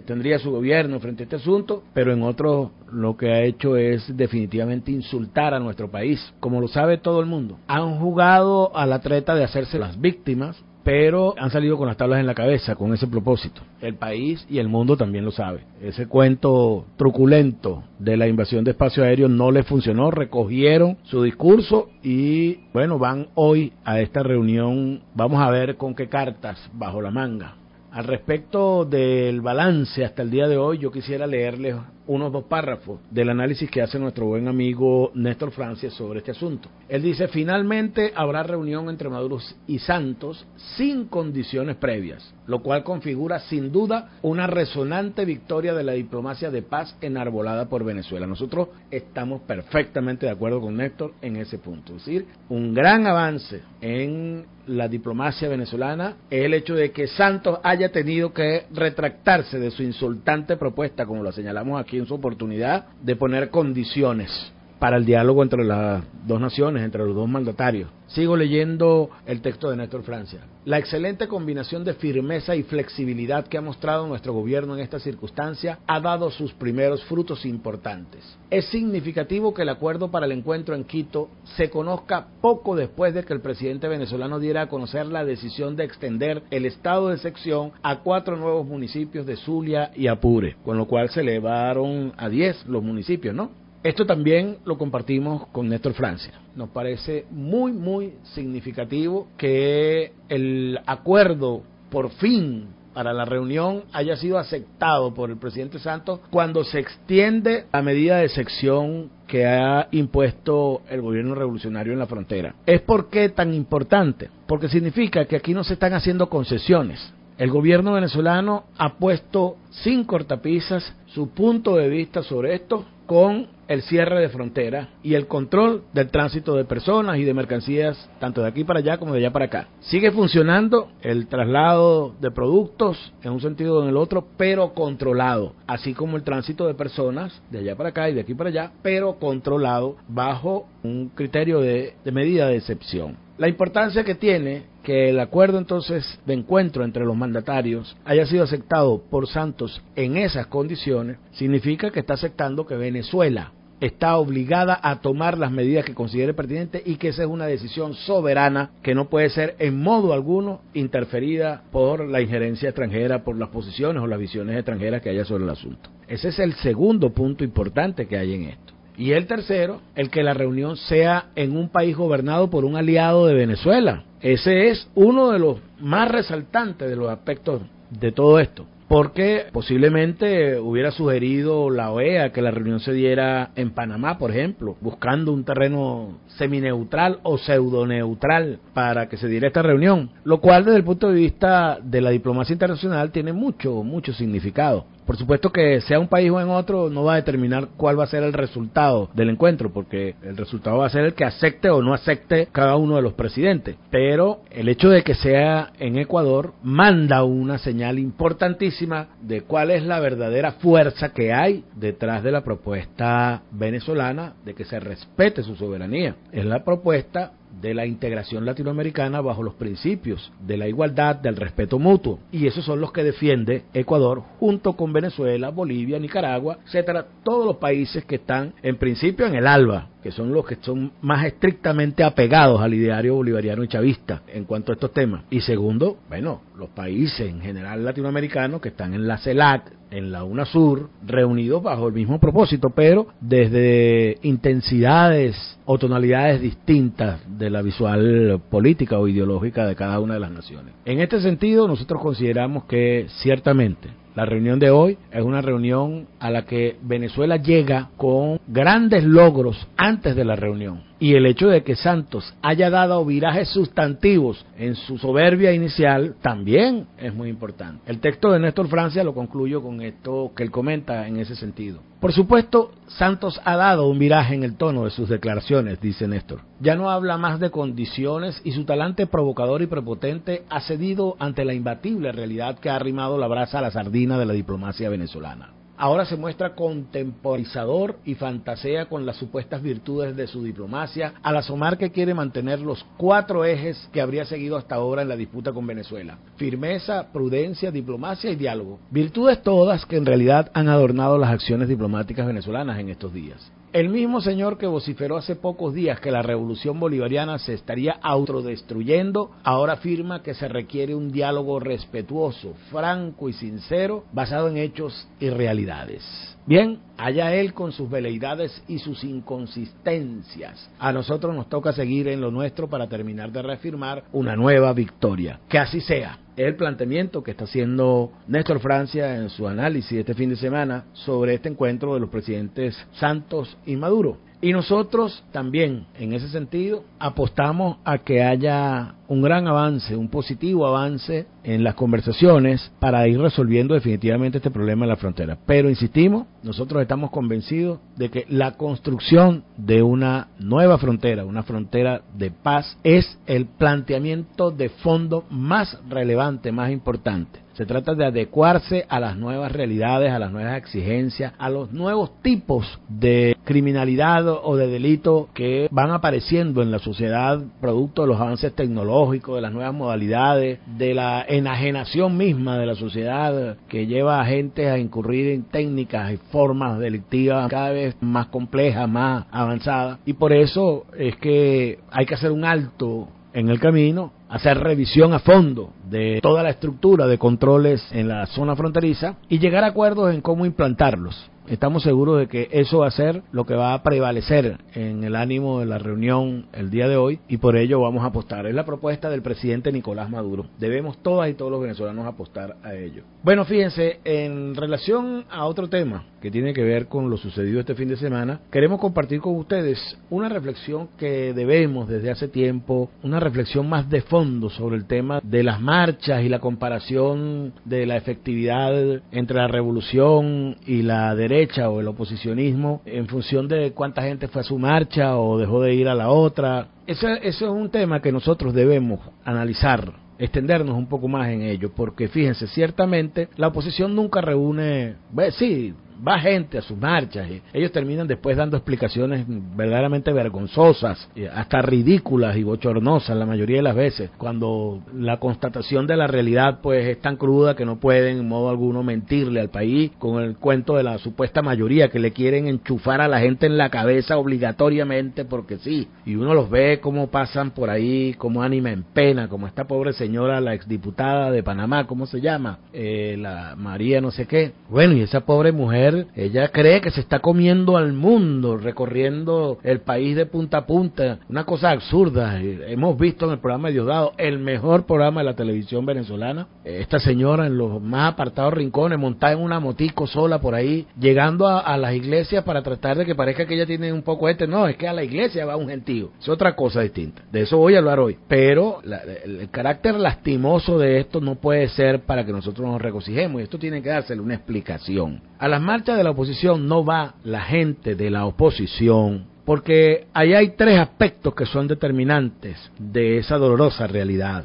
tendría 0.05 0.39
su 0.39 0.51
gobierno 0.51 0.99
frente 0.99 1.23
a 1.23 1.25
este 1.25 1.35
asunto, 1.38 1.83
pero 1.94 2.13
en 2.13 2.22
otros 2.22 2.69
lo 2.91 3.17
que 3.17 3.31
ha 3.31 3.41
hecho 3.41 3.75
es 3.75 4.16
definitivamente 4.16 4.91
insultar 4.91 5.53
a 5.53 5.59
nuestro 5.59 5.89
país, 5.89 6.33
como 6.39 6.61
lo 6.61 6.67
sabe 6.67 6.97
todo 6.97 7.19
el 7.19 7.25
mundo. 7.25 7.57
Han 7.67 7.99
jugado 7.99 8.75
a 8.75 8.85
la 8.85 8.99
treta 8.99 9.35
de 9.35 9.44
hacerse 9.44 9.79
las 9.79 9.99
víctimas 9.99 10.63
pero 10.89 11.35
han 11.38 11.51
salido 11.51 11.77
con 11.77 11.85
las 11.85 11.97
tablas 11.97 12.19
en 12.19 12.25
la 12.25 12.33
cabeza 12.33 12.73
con 12.73 12.91
ese 12.95 13.05
propósito. 13.05 13.61
El 13.79 13.94
país 13.94 14.44
y 14.50 14.57
el 14.57 14.69
mundo 14.69 14.97
también 14.97 15.23
lo 15.23 15.29
sabe. 15.29 15.59
Ese 15.83 16.07
cuento 16.07 16.83
truculento 16.97 17.83
de 18.00 18.17
la 18.17 18.27
invasión 18.27 18.63
de 18.63 18.72
espacio 18.72 19.03
aéreo 19.03 19.28
no 19.29 19.51
les 19.51 19.67
funcionó, 19.67 20.09
recogieron 20.09 20.97
su 21.03 21.22
discurso 21.22 21.91
y 22.01 22.61
bueno, 22.73 22.97
van 22.97 23.28
hoy 23.35 23.72
a 23.85 23.99
esta 23.99 24.23
reunión, 24.23 25.01
vamos 25.13 25.39
a 25.39 25.51
ver 25.51 25.78
con 25.78 25.94
qué 25.94 26.09
cartas 26.09 26.57
bajo 26.73 27.03
la 27.03 27.11
manga. 27.11 27.53
Al 27.91 28.05
respecto 28.05 28.83
del 28.83 29.41
balance 29.41 30.03
hasta 30.03 30.23
el 30.23 30.31
día 30.31 30.47
de 30.47 30.57
hoy, 30.57 30.79
yo 30.79 30.91
quisiera 30.91 31.28
leerles 31.28 31.75
unos 32.09 32.34
dos 32.34 32.46
párrafos 32.46 33.00
del 33.12 33.30
análisis 33.30 33.70
que 33.70 33.84
hace 33.84 34.00
nuestro 34.00 34.25
buen 34.25 34.47
amigo 34.47 35.12
Néstor 35.14 35.52
Francia 35.52 35.92
sobre 35.92 36.20
este 36.20 36.31
asunto. 36.31 36.68
Él 36.88 37.03
dice, 37.03 37.28
finalmente 37.28 38.12
habrá 38.16 38.42
reunión 38.42 38.90
entre 38.90 39.09
Maduro 39.09 39.38
y 39.68 39.78
Santos 39.78 40.47
sin 40.75 41.06
condiciones 41.06 41.75
previas, 41.75 42.34
lo 42.47 42.64
cual 42.64 42.84
configura 42.84 43.38
sin 43.42 43.72
duda 43.72 44.09
una 44.24 44.47
resonante 44.47 45.24
victoria 45.24 45.75
de 45.75 45.84
la 45.84 45.92
diplomacia 45.92 46.50
de 46.50 46.64
paz 46.64 46.97
enarbolada 47.00 47.70
por 47.70 47.84
Venezuela. 47.84 48.26
Nosotros 48.26 48.70
estamos 48.90 49.41
perfectamente 49.44 50.26
de 50.26 50.31
acuerdo 50.31 50.62
con 50.62 50.78
Néstor 50.78 51.14
en 51.22 51.36
ese 51.36 51.59
punto. 51.59 51.96
Es 51.96 52.06
decir, 52.06 52.26
un 52.50 52.74
gran 52.74 53.05
avance 53.05 53.62
en 53.82 54.47
la 54.66 54.88
diplomacia 54.88 55.50
venezolana 55.50 56.17
es 56.29 56.46
el 56.46 56.53
hecho 56.53 56.76
de 56.76 56.91
que 56.91 57.08
Santos 57.08 57.59
haya 57.64 57.91
tenido 57.91 58.34
que 58.34 58.66
retractarse 58.72 59.59
de 59.59 59.72
su 59.72 59.82
insultante 59.82 60.58
propuesta, 60.58 61.05
como 61.05 61.23
lo 61.23 61.32
señalamos 61.32 61.82
aquí 61.82 61.98
en 61.99 62.07
su 62.07 62.16
oportunidad 62.16 62.87
de 63.01 63.16
poner 63.16 63.49
condiciones 63.49 64.51
para 64.79 64.97
el 64.97 65.05
diálogo 65.05 65.43
entre 65.43 65.66
las 65.66 66.03
dos 66.26 66.40
naciones, 66.40 66.84
entre 66.84 67.05
los 67.05 67.16
dos 67.16 67.28
mandatarios. 67.29 67.90
Sigo 68.08 68.35
leyendo 68.35 69.11
el 69.28 69.41
texto 69.41 69.70
de 69.70 69.78
Néstor 69.78 70.02
Francia. 70.02 70.40
La 70.66 70.79
excelente 70.79 71.28
combinación 71.28 71.84
de 71.84 71.93
firmeza 71.93 72.55
y 72.55 72.64
flexibilidad 72.64 73.47
que 73.47 73.58
ha 73.58 73.61
mostrado 73.61 74.08
nuestro 74.08 74.34
gobierno 74.34 74.73
en 74.73 74.81
esta 74.81 74.99
circunstancia 74.99 75.79
ha 75.85 75.99
dado 75.99 76.31
sus 76.31 76.52
primeros 76.53 77.03
frutos 77.03 77.46
importantes. 77.46 78.23
Es 78.49 78.66
significativo 78.66 79.53
que 79.53 79.61
el 79.61 79.70
acuerdo 79.70 80.09
para 80.09 80.26
el 80.26 80.31
encuentro 80.31 80.73
en 80.73 80.85
Quito 80.85 81.29
se 81.55 81.70
conozca 81.70 82.28
poco 82.41 82.76
después 82.76 83.14
de 83.14 83.23
que 83.23 83.34
el 83.34 83.41
presidente 83.41 83.87
venezolano 83.87 84.40
diera 84.40 84.64
a 84.64 84.70
conocer 84.70 85.05
la 85.05 85.23
decisión 85.23 85.76
de 85.76 85.84
extender 85.84 86.41
el 86.49 86.66
estado 86.66 87.09
de 87.09 87.17
sección 87.17 87.73
a 87.84 87.99
cuatro 87.99 88.37
nuevos 88.37 88.66
municipios 88.66 89.26
de 89.28 89.35
Zulia 89.35 89.91
y 89.96 90.08
Apure, 90.08 90.55
con 90.66 90.78
lo 90.78 90.87
cual 90.87 91.09
se 91.09 91.22
elevaron 91.22 92.14
a 92.17 92.28
diez 92.28 92.66
los 92.66 92.81
municipios, 92.81 93.35
¿no? 93.35 93.52
Esto 93.81 94.05
también 94.05 94.58
lo 94.66 94.78
compartimos 94.78 95.47
con 95.47 95.70
Néstor 95.70 95.93
Francia. 95.93 96.34
Nos 96.53 96.70
parece 96.70 97.26
muy, 97.31 97.72
muy 97.72 98.16
significativo 98.23 99.29
que 99.37 100.11
el 100.28 100.79
acuerdo 100.85 101.61
por 101.90 102.09
fin 102.11 102.67
para 102.93 103.14
la 103.14 103.23
reunión 103.23 103.84
haya 103.93 104.17
sido 104.17 104.37
aceptado 104.37 105.14
por 105.14 105.29
el 105.29 105.37
presidente 105.37 105.79
Santos 105.79 106.20
cuando 106.29 106.66
se 106.66 106.79
extiende 106.79 107.67
la 107.72 107.81
medida 107.81 108.17
de 108.17 108.28
sección 108.28 109.11
que 109.28 109.46
ha 109.46 109.87
impuesto 109.91 110.81
el 110.90 111.02
gobierno 111.02 111.34
revolucionario 111.34 111.93
en 111.93 111.99
la 111.99 112.08
frontera. 112.08 112.55
¿Es 112.66 112.81
por 112.81 113.09
qué 113.09 113.29
tan 113.29 113.53
importante? 113.53 114.29
Porque 114.46 114.67
significa 114.67 115.23
que 115.23 115.37
aquí 115.37 115.53
no 115.53 115.64
se 115.64 115.76
están 115.76 115.93
haciendo 115.93 116.28
concesiones. 116.28 117.14
El 117.37 117.52
gobierno 117.52 117.93
venezolano 117.93 118.66
ha 118.78 118.97
puesto 118.97 119.55
sin 119.70 120.03
cortapisas 120.03 120.93
su 121.05 121.29
punto 121.29 121.78
de 121.78 121.87
vista 121.87 122.22
sobre 122.23 122.55
esto 122.55 122.84
con 123.09 123.47
el 123.67 123.82
cierre 123.82 124.22
de 124.22 124.29
fronteras 124.29 124.88
y 125.02 125.16
el 125.16 125.26
control 125.26 125.82
del 125.94 126.11
tránsito 126.11 126.53
de 126.53 126.64
personas 126.64 127.17
y 127.17 127.23
de 127.23 127.34
mercancías 127.34 128.08
tanto 128.20 128.44
de 128.44 128.47
aquí 128.47 128.64
para 128.64 128.82
allá 128.82 129.00
como 129.00 129.14
de 129.14 129.20
allá 129.20 129.34
para 129.34 129.46
acá. 129.46 129.67
Sigue 129.79 130.11
funcionando 130.11 130.91
el 131.02 131.26
traslado 131.26 132.14
de 132.22 132.29
productos 132.29 133.11
en 133.23 133.32
un 133.32 133.41
sentido 133.41 133.79
o 133.79 133.82
en 133.82 133.90
el 133.90 133.97
otro, 133.97 134.28
pero 134.38 134.76
controlado, 134.76 135.56
así 135.66 135.96
como 135.96 136.17
el 136.17 136.23
tránsito 136.23 136.67
de 136.67 136.76
personas 136.76 137.41
de 137.50 137.58
allá 137.58 137.76
para 137.76 137.90
acá 137.90 138.11
y 138.11 138.14
de 138.14 138.22
aquí 138.22 138.35
para 138.35 138.52
allá, 138.52 138.73
pero 138.84 139.16
controlado 139.16 139.96
bajo 140.08 140.67
un 140.84 141.09
criterio 141.09 141.62
de, 141.62 141.96
de 142.05 142.12
medida 142.12 142.47
de 142.47 142.58
excepción. 142.58 143.17
La 143.40 143.50
importancia 143.50 144.03
que 144.03 144.14
tiene 144.14 144.66
que 144.90 145.09
el 145.09 145.20
acuerdo 145.20 145.59
entonces 145.59 146.20
de 146.26 146.34
encuentro 146.34 146.84
entre 146.84 147.06
los 147.06 147.16
mandatarios 147.16 147.96
haya 148.06 148.26
sido 148.26 148.44
aceptado 148.44 149.03
por 149.08 149.28
Santos 149.28 149.84
en 149.96 150.18
esas 150.18 150.47
condiciones, 150.47 151.20
significa 151.34 151.91
que 151.91 152.00
está 152.00 152.16
aceptando 152.16 152.66
que 152.66 152.74
Venezuela 152.74 153.52
está 153.82 154.18
obligada 154.18 154.80
a 154.82 155.00
tomar 155.00 155.38
las 155.38 155.52
medidas 155.52 155.86
que 155.86 155.94
considere 155.94 156.34
pertinentes 156.34 156.82
y 156.88 156.96
que 156.96 157.09
esa 157.09 157.22
es 157.22 157.30
una 157.30 157.46
decisión 157.46 157.94
soberana 157.94 158.72
que 158.82 158.96
no 158.96 159.09
puede 159.09 159.30
ser 159.30 159.56
en 159.59 159.80
modo 159.80 160.12
alguno 160.12 160.62
interferida 160.74 161.62
por 161.72 162.08
la 162.08 162.22
injerencia 162.22 162.70
extranjera, 162.70 163.24
por 163.24 163.38
las 163.38 163.50
posiciones 163.50 164.02
o 164.02 164.08
las 164.08 164.18
visiones 164.18 164.56
extranjeras 164.56 165.03
que 165.03 165.12
haya 165.12 165.24
sobre 165.24 165.44
el 165.44 165.52
asunto. 165.52 165.88
Ese 166.08 166.30
es 166.30 166.40
el 166.40 166.56
segundo 166.56 167.12
punto 167.12 167.44
importante 167.44 168.08
que 168.08 168.18
hay 168.18 168.34
en 168.34 168.44
esto. 168.46 168.78
Y 168.99 169.13
el 169.13 169.28
tercero, 169.28 169.79
el 169.96 170.09
que 170.09 170.23
la 170.23 170.34
reunión 170.34 170.75
sea 170.75 171.28
en 171.37 171.55
un 171.55 171.69
país 171.69 171.96
gobernado 171.96 172.49
por 172.49 172.66
un 172.66 172.75
aliado 172.75 173.28
de 173.28 173.34
Venezuela. 173.34 174.03
Ese 174.19 174.67
es 174.67 174.90
uno 174.93 175.31
de 175.31 175.40
los 175.40 175.59
más 175.79 176.11
resaltantes 176.11 176.90
de 176.90 176.97
los 176.97 177.09
aspectos 177.09 177.61
de 177.90 178.11
todo 178.11 178.40
esto 178.41 178.66
porque 178.90 179.46
posiblemente 179.53 180.59
hubiera 180.59 180.90
sugerido 180.90 181.69
la 181.69 181.91
OEA 181.91 182.31
que 182.31 182.41
la 182.41 182.49
reunión 182.49 182.79
se 182.79 182.91
diera 182.91 183.51
en 183.55 183.69
Panamá, 183.69 184.17
por 184.17 184.31
ejemplo, 184.31 184.75
buscando 184.81 185.31
un 185.31 185.43
terreno 185.45 186.17
semineutral 186.40 187.20
o 187.22 187.38
pseudoneutral 187.38 188.59
para 188.74 189.08
que 189.08 189.18
se 189.18 189.28
diera 189.28 189.47
esta 189.47 189.62
reunión, 189.62 190.09
lo 190.24 190.40
cual 190.40 190.66
desde 190.66 190.78
el 190.78 190.84
punto 190.84 191.09
de 191.09 191.14
vista 191.14 191.78
de 191.84 192.02
la 192.02 192.09
diplomacia 192.09 192.53
internacional 192.53 193.12
tiene 193.12 193.34
mucho, 193.34 193.84
mucho 193.84 194.14
significado. 194.14 194.86
Por 195.09 195.18
supuesto 195.18 195.52
que 195.52 195.82
sea 195.82 196.00
un 196.00 196.08
país 196.08 196.30
o 196.30 196.40
en 196.40 196.50
otro 196.50 196.88
no 196.88 197.03
va 197.03 197.14
a 197.14 197.16
determinar 197.16 197.70
cuál 197.78 198.00
va 198.00 198.03
a 198.03 198.08
ser 198.08 198.22
el 198.22 198.32
resultado 198.32 199.09
del 199.16 199.32
encuentro, 199.32 199.74
porque 199.74 200.14
el 200.22 200.38
resultado 200.38 200.78
va 200.78 200.86
a 200.86 200.91
ser 200.91 201.03
el 201.03 201.16
que 201.16 201.26
acepte 201.26 201.72
o 201.72 201.82
no 201.82 201.96
acepte 201.96 202.47
cada 202.52 202.76
uno 202.76 202.96
de 202.96 203.02
los 203.02 203.14
presidentes. 203.14 203.76
Pero 203.90 204.41
el 204.52 204.70
hecho 204.70 204.88
de 204.90 205.02
que 205.02 205.16
sea 205.16 205.72
en 205.80 205.97
Ecuador 205.97 206.53
manda 206.62 207.24
una 207.24 207.58
señal 207.58 207.97
importantísima 207.97 209.08
de 209.20 209.41
cuál 209.41 209.72
es 209.72 209.84
la 209.84 210.00
verdadera 210.00 210.52
fuerza 210.52 211.12
que 211.12 211.34
hay 211.34 211.64
detrás 211.76 212.22
de 212.22 212.32
la 212.32 212.44
propuesta 212.44 213.41
venezolana 213.52 214.34
de 214.46 214.53
que 214.53 214.64
se 214.64 214.80
respete 214.80 215.41
su 215.41 215.56
soberanía. 215.56 216.18
Es 216.31 216.46
la 216.46 216.64
propuesta 216.64 217.34
de 217.61 217.73
la 217.73 217.85
integración 217.85 218.46
latinoamericana 218.46 219.22
bajo 219.22 219.43
los 219.43 219.55
principios 219.55 220.31
de 220.46 220.57
la 220.57 220.67
igualdad, 220.67 221.16
del 221.17 221.35
respeto 221.35 221.79
mutuo. 221.79 222.19
Y 222.31 222.47
esos 222.47 222.66
son 222.66 222.81
los 222.81 222.91
que 222.91 223.03
defiende 223.03 223.63
Ecuador 223.73 224.23
junto 224.40 224.73
con 224.73 224.93
Venezuela, 224.93 225.49
Bolivia, 225.49 225.99
Nicaragua, 225.99 226.59
etcétera, 226.66 227.05
todos 227.23 227.46
los 227.46 227.57
países 227.57 228.05
que 228.05 228.16
están 228.16 228.53
en 228.61 228.78
principio 228.78 229.25
en 229.25 229.35
el 229.35 229.47
ALBA, 229.47 229.90
que 230.01 230.11
son 230.11 230.31
los 230.31 230.46
que 230.46 230.57
son 230.61 230.91
más 231.01 231.25
estrictamente 231.25 232.03
apegados 232.03 232.61
al 232.61 232.73
ideario 232.73 233.16
bolivariano 233.16 233.63
y 233.63 233.67
chavista 233.67 234.22
en 234.28 234.45
cuanto 234.45 234.72
a 234.72 234.75
estos 234.75 234.93
temas. 234.93 235.23
Y 235.29 235.41
segundo, 235.41 235.97
bueno, 236.07 236.41
los 236.57 236.69
países 236.69 237.29
en 237.29 237.41
general 237.41 237.84
latinoamericanos 237.84 238.61
que 238.61 238.69
están 238.69 238.93
en 238.93 239.07
la 239.07 239.17
CELAC, 239.17 239.79
en 239.91 240.11
la 240.11 240.23
UNASUR, 240.23 240.90
reunidos 241.05 241.63
bajo 241.63 241.87
el 241.87 241.93
mismo 241.93 242.19
propósito, 242.19 242.69
pero 242.69 243.07
desde 243.19 244.17
intensidades 244.22 245.57
o 245.66 245.78
tonalidades 245.78 246.41
distintas 246.41 247.22
de 247.40 247.50
la 247.50 247.62
visual 247.62 248.41
política 248.52 249.00
o 249.00 249.08
ideológica 249.08 249.66
de 249.66 249.76
cada 249.76 250.00
una 250.00 250.16
de 250.16 250.20
las 250.20 250.32
naciones. 250.32 250.74
En 250.86 251.00
este 251.00 251.22
sentido, 251.22 251.68
nosotros 251.68 252.02
consideramos 252.02 252.66
que 252.66 253.08
ciertamente 253.22 253.90
la 254.16 254.26
reunión 254.26 254.59
de 254.59 254.70
hoy 254.70 254.97
es 255.12 255.24
una 255.24 255.41
reunión 255.41 256.08
a 256.19 256.29
la 256.29 256.45
que 256.45 256.77
Venezuela 256.81 257.38
llega 257.38 257.89
con 257.98 258.39
grandes 258.48 259.03
logros 259.03 259.67
antes 259.77 260.15
de 260.15 260.25
la 260.25 260.36
reunión 260.36 260.89
y 261.00 261.15
el 261.15 261.25
hecho 261.25 261.48
de 261.48 261.63
que 261.63 261.75
Santos 261.75 262.33
haya 262.41 262.69
dado 262.69 263.03
virajes 263.05 263.48
sustantivos 263.50 264.45
en 264.57 264.75
su 264.75 264.98
soberbia 264.98 265.53
inicial 265.53 266.15
también 266.21 266.88
es 266.98 267.13
muy 267.13 267.29
importante. 267.29 267.81
El 267.86 268.00
texto 268.00 268.31
de 268.31 268.39
Néstor 268.39 268.67
Francia 268.67 269.03
lo 269.03 269.13
concluyo 269.13 269.62
con 269.62 269.81
esto 269.81 270.31
que 270.36 270.43
él 270.43 270.51
comenta 270.51 271.07
en 271.07 271.17
ese 271.17 271.36
sentido. 271.36 271.79
Por 272.01 272.13
supuesto, 272.13 272.71
Santos 272.88 273.41
ha 273.45 273.55
dado 273.55 273.88
un 273.89 274.00
viraje 274.00 274.36
en 274.36 274.43
el 274.43 274.55
tono 274.55 274.86
de 274.86 274.91
sus 274.91 275.10
declaraciones, 275.10 275.81
dice 275.81 276.07
Néstor. 276.07 276.41
Ya 276.60 276.75
no 276.75 276.89
habla 276.89 277.17
más 277.17 277.39
de 277.39 277.51
condiciones 277.51 278.41
y 278.43 278.51
su 278.51 278.65
talante 278.65 279.07
provocador 279.07 279.62
y 279.62 279.67
prepotente 279.67 280.43
ha 280.50 280.62
cedido 280.62 281.15
ante 281.19 281.45
la 281.45 281.53
imbatible 281.53 282.12
realidad 282.12 282.60
que 282.60 282.69
ha 282.69 282.75
arrimado 282.75 283.17
la 283.17 283.27
brasa 283.27 283.60
a 283.60 283.62
la 283.62 283.71
sardina 283.71 284.17
de 284.17 284.25
la 284.25 284.33
diplomacia 284.33 284.89
venezolana 284.89 285.59
ahora 285.79 286.05
se 286.05 286.17
muestra 286.17 286.53
contemporizador 286.55 287.98
y 288.03 288.13
fantasea 288.15 288.86
con 288.88 289.05
las 289.05 289.15
supuestas 289.15 289.63
virtudes 289.63 290.15
de 290.15 290.27
su 290.27 290.43
diplomacia, 290.43 291.13
al 291.24 291.38
asomar 291.38 291.77
que 291.77 291.91
quiere 291.91 292.13
mantener 292.13 292.60
los 292.60 292.86
cuatro 292.98 293.46
ejes 293.46 293.89
que 293.93 294.01
habría 294.01 294.25
seguido 294.25 294.58
hasta 294.58 294.75
ahora 294.75 295.01
en 295.01 295.10
la 295.10 295.15
disputa 295.15 295.53
con 295.53 295.65
Venezuela. 295.65 296.17
Firmeza, 296.36 297.12
prudencia, 297.13 297.72
diplomacia 297.72 298.29
y 298.29 298.36
diálogo. 298.36 298.79
Virtudes 298.91 299.41
todas 299.41 299.86
que 299.86 299.96
en 299.96 300.05
realidad 300.05 300.51
han 300.53 300.67
adornado 300.67 301.17
las 301.17 301.31
acciones 301.31 301.70
diplomáticas 301.70 302.27
venezolanas 302.27 302.77
en 302.77 302.89
estos 302.89 303.13
días. 303.13 303.51
El 303.71 303.89
mismo 303.89 304.19
señor 304.19 304.57
que 304.57 304.65
vociferó 304.65 305.15
hace 305.15 305.36
pocos 305.36 305.75
días 305.75 306.00
que 306.00 306.10
la 306.10 306.24
revolución 306.24 306.79
bolivariana 306.79 307.38
se 307.38 307.53
estaría 307.53 308.00
autodestruyendo, 308.01 309.29
ahora 309.43 309.73
afirma 309.73 310.23
que 310.23 310.33
se 310.33 310.47
requiere 310.47 310.95
un 310.95 311.11
diálogo 311.11 311.59
respetuoso, 311.59 312.55
franco 312.71 313.29
y 313.29 313.33
sincero, 313.33 314.05
basado 314.11 314.47
en 314.47 314.57
hechos 314.57 315.07
y 315.19 315.29
realidades. 315.29 316.03
Bien, 316.47 316.79
allá 316.97 317.35
él 317.35 317.53
con 317.53 317.71
sus 317.71 317.88
veleidades 317.91 318.63
y 318.67 318.79
sus 318.79 319.03
inconsistencias. 319.03 320.67
A 320.79 320.91
nosotros 320.91 321.35
nos 321.35 321.47
toca 321.47 321.71
seguir 321.71 322.07
en 322.07 322.21
lo 322.21 322.31
nuestro 322.31 322.67
para 322.67 322.89
terminar 322.89 323.31
de 323.31 323.43
reafirmar 323.43 324.05
una 324.13 324.35
nueva 324.35 324.73
victoria. 324.73 325.41
Que 325.47 325.59
así 325.59 325.79
sea. 325.79 326.17
El 326.39 326.55
planteamiento 326.55 327.22
que 327.22 327.31
está 327.31 327.43
haciendo 327.43 328.13
Néstor 328.29 328.62
Francia 328.62 329.17
en 329.17 329.29
su 329.29 329.46
análisis 329.46 330.00
este 330.00 330.13
fin 330.13 330.29
de 330.29 330.38
semana 330.38 330.86
sobre 330.93 331.34
este 331.34 331.50
encuentro 331.50 331.93
de 331.93 332.00
los 332.00 332.10
presidentes 332.10 332.77
Santos 332.93 333.58
y 333.65 333.75
Maduro. 333.75 334.19
Y 334.41 334.53
nosotros 334.53 335.22
también, 335.34 335.86
en 335.98 336.13
ese 336.13 336.29
sentido, 336.29 336.86
apostamos 336.98 337.77
a 337.84 337.98
que 337.98 338.24
haya 338.24 338.96
un 339.10 339.22
gran 339.22 339.48
avance, 339.48 339.98
un 339.98 340.08
positivo 340.08 340.65
avance 340.65 341.27
en 341.43 341.63
las 341.63 341.75
conversaciones 341.75 342.72
para 342.79 343.05
ir 343.10 343.19
resolviendo 343.19 343.74
definitivamente 343.74 344.38
este 344.38 344.50
problema 344.50 344.86
en 344.86 344.89
la 344.89 344.96
frontera. 344.96 345.38
Pero 345.46 345.69
insistimos, 345.69 346.25
nosotros 346.41 346.81
estamos 346.81 347.12
convencidos 347.12 347.79
de 347.98 348.10
que 348.10 348.25
la 348.29 348.53
construcción 348.53 349.43
de 349.58 349.84
una 349.84 350.29
nueva 350.39 350.77
frontera, 350.77 351.25
una 351.25 351.43
frontera 351.43 352.01
de 352.15 352.31
paz, 352.31 352.77
es 352.84 353.19
el 353.25 353.46
planteamiento 353.46 354.51
de 354.51 354.69
fondo 354.69 355.25
más 355.29 355.77
relevante, 355.89 356.53
más 356.53 356.72
importante. 356.72 357.41
Se 357.59 357.65
trata 357.65 357.93
de 357.93 358.05
adecuarse 358.05 358.85
a 358.87 359.01
las 359.01 359.17
nuevas 359.17 359.51
realidades, 359.51 360.13
a 360.13 360.17
las 360.17 360.31
nuevas 360.31 360.57
exigencias, 360.57 361.33
a 361.37 361.49
los 361.49 361.73
nuevos 361.73 362.21
tipos 362.21 362.79
de 362.87 363.35
criminalidad 363.43 364.25
o 364.29 364.55
de 364.55 364.67
delito 364.67 365.27
que 365.33 365.67
van 365.69 365.91
apareciendo 365.91 366.61
en 366.61 366.71
la 366.71 366.79
sociedad 366.79 367.37
producto 367.59 368.03
de 368.03 368.07
los 368.07 368.21
avances 368.21 368.53
tecnológicos, 368.53 369.35
de 369.35 369.41
las 369.41 369.51
nuevas 369.51 369.73
modalidades, 369.73 370.59
de 370.77 370.93
la 370.93 371.25
enajenación 371.27 372.15
misma 372.15 372.57
de 372.57 372.65
la 372.65 372.75
sociedad 372.75 373.57
que 373.67 373.87
lleva 373.87 374.21
a 374.21 374.25
gente 374.25 374.69
a 374.69 374.77
incurrir 374.77 375.27
en 375.27 375.43
técnicas 375.43 376.13
y 376.13 376.17
formas 376.31 376.79
delictivas 376.79 377.49
cada 377.49 377.71
vez 377.71 377.93
más 377.99 378.27
complejas, 378.27 378.87
más 378.87 379.25
avanzadas. 379.31 379.99
Y 380.05 380.13
por 380.13 380.31
eso 380.31 380.85
es 380.97 381.17
que 381.17 381.79
hay 381.91 382.05
que 382.05 382.13
hacer 382.13 382.31
un 382.31 382.45
alto 382.45 383.09
en 383.33 383.50
el 383.50 383.59
camino 383.59 384.12
hacer 384.29 384.57
revisión 384.57 385.13
a 385.13 385.19
fondo 385.19 385.71
de 385.89 386.19
toda 386.21 386.43
la 386.43 386.50
estructura 386.50 387.07
de 387.07 387.17
controles 387.17 387.86
en 387.91 388.07
la 388.07 388.25
zona 388.27 388.55
fronteriza 388.55 389.15
y 389.27 389.39
llegar 389.39 389.63
a 389.63 389.67
acuerdos 389.67 390.13
en 390.13 390.21
cómo 390.21 390.45
implantarlos 390.45 391.29
estamos 391.50 391.84
seguros 391.84 392.20
de 392.20 392.27
que 392.27 392.48
eso 392.51 392.79
va 392.79 392.88
a 392.88 392.91
ser 392.91 393.24
lo 393.32 393.46
que 393.46 393.56
va 393.56 393.74
a 393.74 393.84
prevalecer 393.84 394.58
en 394.74 395.03
el 395.03 395.15
ánimo 395.15 395.60
de 395.60 395.65
la 395.65 395.79
reunión 395.79 396.46
el 396.53 396.70
día 396.70 396.88
de 396.88 396.96
hoy 396.96 397.20
y 397.27 397.38
por 397.38 397.58
ello 397.58 397.82
vamos 397.82 398.03
a 398.03 398.08
apostar. 398.08 398.46
Es 398.46 398.53
la 398.53 398.65
propuesta 398.65 399.10
del 399.10 399.22
presidente 399.22 399.72
Nicolás 399.72 400.10
Maduro. 400.10 400.46
Debemos 400.60 401.01
todas 401.01 401.29
y 401.29 401.34
todos 401.34 401.51
los 401.51 401.62
venezolanos 401.62 402.06
apostar 402.06 402.58
a 402.63 402.75
ello. 402.75 403.03
Bueno, 403.24 403.46
fíjense, 403.46 404.00
en 404.06 404.56
relación 404.56 405.25
a 405.29 405.46
otro 405.46 405.68
tema 405.68 406.06
que 406.22 406.32
tiene 406.32 406.53
que 406.53 406.63
ver 406.63 406.88
con 406.88 407.10
lo 407.10 407.18
sucedido 407.18 407.60
este 407.60 407.75
fin 407.75 407.88
de 407.88 407.98
semana, 407.98 408.41
queremos 408.51 408.79
compartir 408.79 409.22
con 409.22 409.36
ustedes 409.36 409.79
una 410.10 410.29
reflexión 410.29 410.89
que 410.98 411.34
debemos 411.34 411.88
desde 411.88 412.12
hace 412.12 412.27
tiempo, 412.27 412.89
una 413.03 413.20
reflexión 413.20 413.68
más 413.68 413.89
de 413.89 414.01
fondo 414.01 414.50
sobre 414.50 414.75
el 414.75 414.86
tema 414.86 415.22
de 415.24 415.44
las 415.44 415.62
marchas 415.62 416.24
y 416.24 416.29
la 416.29 416.39
comparación 416.39 417.53
de 417.65 417.86
la 417.86 417.96
efectividad 417.98 419.01
entre 419.12 419.38
la 419.38 419.48
revolución 419.48 420.58
y 420.65 420.82
la 420.82 421.15
derecha 421.15 421.38
o 421.69 421.79
el 421.79 421.88
oposicionismo 421.88 422.81
en 422.86 423.08
función 423.08 423.48
de 423.48 423.72
cuánta 423.72 424.01
gente 424.01 424.27
fue 424.27 424.41
a 424.41 424.43
su 424.43 424.58
marcha 424.58 425.17
o 425.17 425.38
dejó 425.38 425.62
de 425.62 425.74
ir 425.74 425.88
a 425.88 425.96
la 425.96 426.10
otra. 426.10 426.67
Ese, 426.86 427.13
ese 427.13 427.46
es 427.46 427.51
un 427.51 427.69
tema 427.69 428.01
que 428.01 428.12
nosotros 428.12 428.53
debemos 428.53 429.00
analizar 429.24 429.93
extendernos 430.19 430.75
un 430.75 430.88
poco 430.88 431.08
más 431.08 431.29
en 431.29 431.41
ello, 431.41 431.72
porque 431.74 432.10
fíjense, 432.10 432.46
ciertamente 432.48 433.29
la 433.38 433.48
oposición 433.48 433.96
nunca 433.96 434.19
reúne, 434.19 434.96
sí, 435.38 435.74
va 436.06 436.20
gente 436.20 436.58
a 436.58 436.62
sus 436.62 436.77
marchas 436.77 437.29
y 437.29 437.41
ellos 437.53 437.72
terminan 437.72 438.08
después 438.08 438.38
dando 438.38 438.58
explicaciones 438.58 439.25
verdaderamente 439.27 440.12
vergonzosas, 440.13 441.10
hasta 441.34 441.62
ridículas 441.62 442.38
y 442.38 442.44
bochornosas 442.44 443.18
la 443.18 443.25
mayoría 443.25 443.58
de 443.58 443.63
las 443.63 443.75
veces, 443.75 444.10
cuando 444.18 444.82
la 444.94 445.18
constatación 445.18 445.88
de 445.88 445.98
la 445.98 446.08
realidad 446.08 446.60
pues 446.62 446.86
es 446.88 447.00
tan 447.01 447.18
cruda 447.18 447.56
que 447.56 447.65
no 447.65 447.79
pueden 447.79 448.20
en 448.20 448.27
modo 448.27 448.50
alguno 448.50 448.84
mentirle 448.84 449.41
al 449.41 449.50
país 449.50 449.91
con 450.00 450.22
el 450.22 450.36
cuento 450.36 450.75
de 450.75 450.84
la 450.84 450.98
supuesta 450.98 451.41
mayoría 451.41 451.89
que 451.89 452.00
le 452.00 452.12
quieren 452.12 452.48
enchufar 452.48 453.01
a 453.01 453.08
la 453.08 453.20
gente 453.20 453.46
en 453.46 453.58
la 453.58 453.70
cabeza 453.70 454.18
obligatoriamente 454.18 455.25
porque 455.25 455.58
sí, 455.58 455.88
y 456.06 456.15
uno 456.15 456.34
los 456.34 456.50
ve 456.50 456.79
como 456.79 457.08
pasan 457.08 457.51
por 457.51 457.70
ahí 457.70 458.13
como 458.18 458.41
ánima 458.41 458.72
en 458.72 458.84
pena, 458.84 459.27
como 459.27 459.48
esta 459.48 459.65
pobre 459.65 459.94
señora, 459.94 460.41
la 460.41 460.53
exdiputada 460.53 461.32
de 461.32 461.44
Panamá, 461.44 461.86
¿cómo 461.88 462.06
se 462.06 462.22
llama? 462.22 462.60
Eh, 462.74 463.18
la 463.20 463.56
María 463.58 464.01
no 464.01 464.12
sé 464.12 464.25
qué. 464.25 464.53
Bueno, 464.70 464.94
y 464.94 465.01
esa 465.01 465.22
pobre 465.22 465.51
mujer 465.51 465.88
ella 466.15 466.50
cree 466.50 466.81
que 466.81 466.91
se 466.91 467.01
está 467.01 467.19
comiendo 467.19 467.77
al 467.77 467.93
mundo, 467.93 468.58
recorriendo 468.58 469.58
el 469.63 469.81
país 469.81 470.15
de 470.15 470.25
punta 470.25 470.60
a 470.60 470.65
punta, 470.65 471.19
una 471.29 471.43
cosa 471.43 471.72
absurda. 471.72 472.39
Hemos 472.41 472.98
visto 472.98 473.25
en 473.25 473.31
el 473.31 473.39
programa 473.39 473.67
de 473.67 473.75
Diosdado, 473.75 474.13
el 474.17 474.39
mejor 474.39 474.86
programa 474.86 475.22
de 475.22 475.25
la 475.25 475.36
televisión 475.36 475.86
venezolana, 475.86 476.48
esta 476.63 477.00
señora 477.00 477.48
en 477.48 477.58
los 477.58 477.81
más 477.81 478.13
apartados 478.13 478.53
rincones, 478.53 479.00
montada 479.00 479.34
en 479.34 479.39
una 479.39 479.60
motico 479.60 480.08
sola 480.08 480.39
por 480.39 480.55
ahí, 480.55 480.88
llegando 481.00 481.48
a, 481.48 481.77
las 481.77 481.93
iglesias 481.93 482.43
para 482.43 482.62
tratar 482.62 482.98
de 482.98 483.05
que 483.05 483.15
parezca 483.15 483.46
que 483.46 483.55
ella 483.55 483.65
tiene 483.65 483.93
un 483.93 484.01
poco 484.01 484.27
este, 484.27 484.48
no, 484.48 484.67
es 484.67 484.75
que 484.75 484.88
a 484.88 484.93
la 484.93 485.03
iglesia 485.03 485.46
va 485.46 485.55
un 485.55 485.69
gentío, 485.69 486.12
es 486.19 486.27
otra 486.27 486.55
cosa 486.55 486.81
distinta. 486.81 487.22
De 487.31 487.41
eso 487.41 487.58
voy 487.58 487.75
a 487.75 487.79
hablar 487.79 488.00
hoy, 488.00 488.17
pero 488.27 488.81
el 488.84 489.50
carácter 489.50 489.96
lastimoso 489.96 490.77
de 490.77 491.00
esto 491.00 491.22
no 491.22 491.36
puede 491.36 491.67
ser 491.69 492.01
para 492.01 492.25
que 492.25 492.31
nosotros 492.31 492.67
nos 492.67 492.81
regocijemos 492.81 493.39
y 493.39 493.43
esto 493.43 493.60
tiene 493.60 493.81
que 493.81 493.89
dársele 493.89 494.22
una 494.22 494.36
explicación. 494.36 495.22
A 495.39 495.48
las 495.48 495.62
marchas 495.79 495.98
de 495.98 496.03
la 496.03 496.12
oposición 496.12 496.67
no 496.67 496.83
va 496.83 497.15
la 497.24 497.39
gente 497.39 497.95
de 497.95 498.09
la 498.09 498.25
oposición, 498.25 499.27
porque 499.45 500.07
ahí 500.13 500.33
hay 500.33 500.50
tres 500.57 500.77
aspectos 500.77 501.33
que 501.33 501.45
son 501.45 501.69
determinantes 501.69 502.57
de 502.77 503.17
esa 503.17 503.38
dolorosa 503.38 503.88
realidad. 503.88 504.43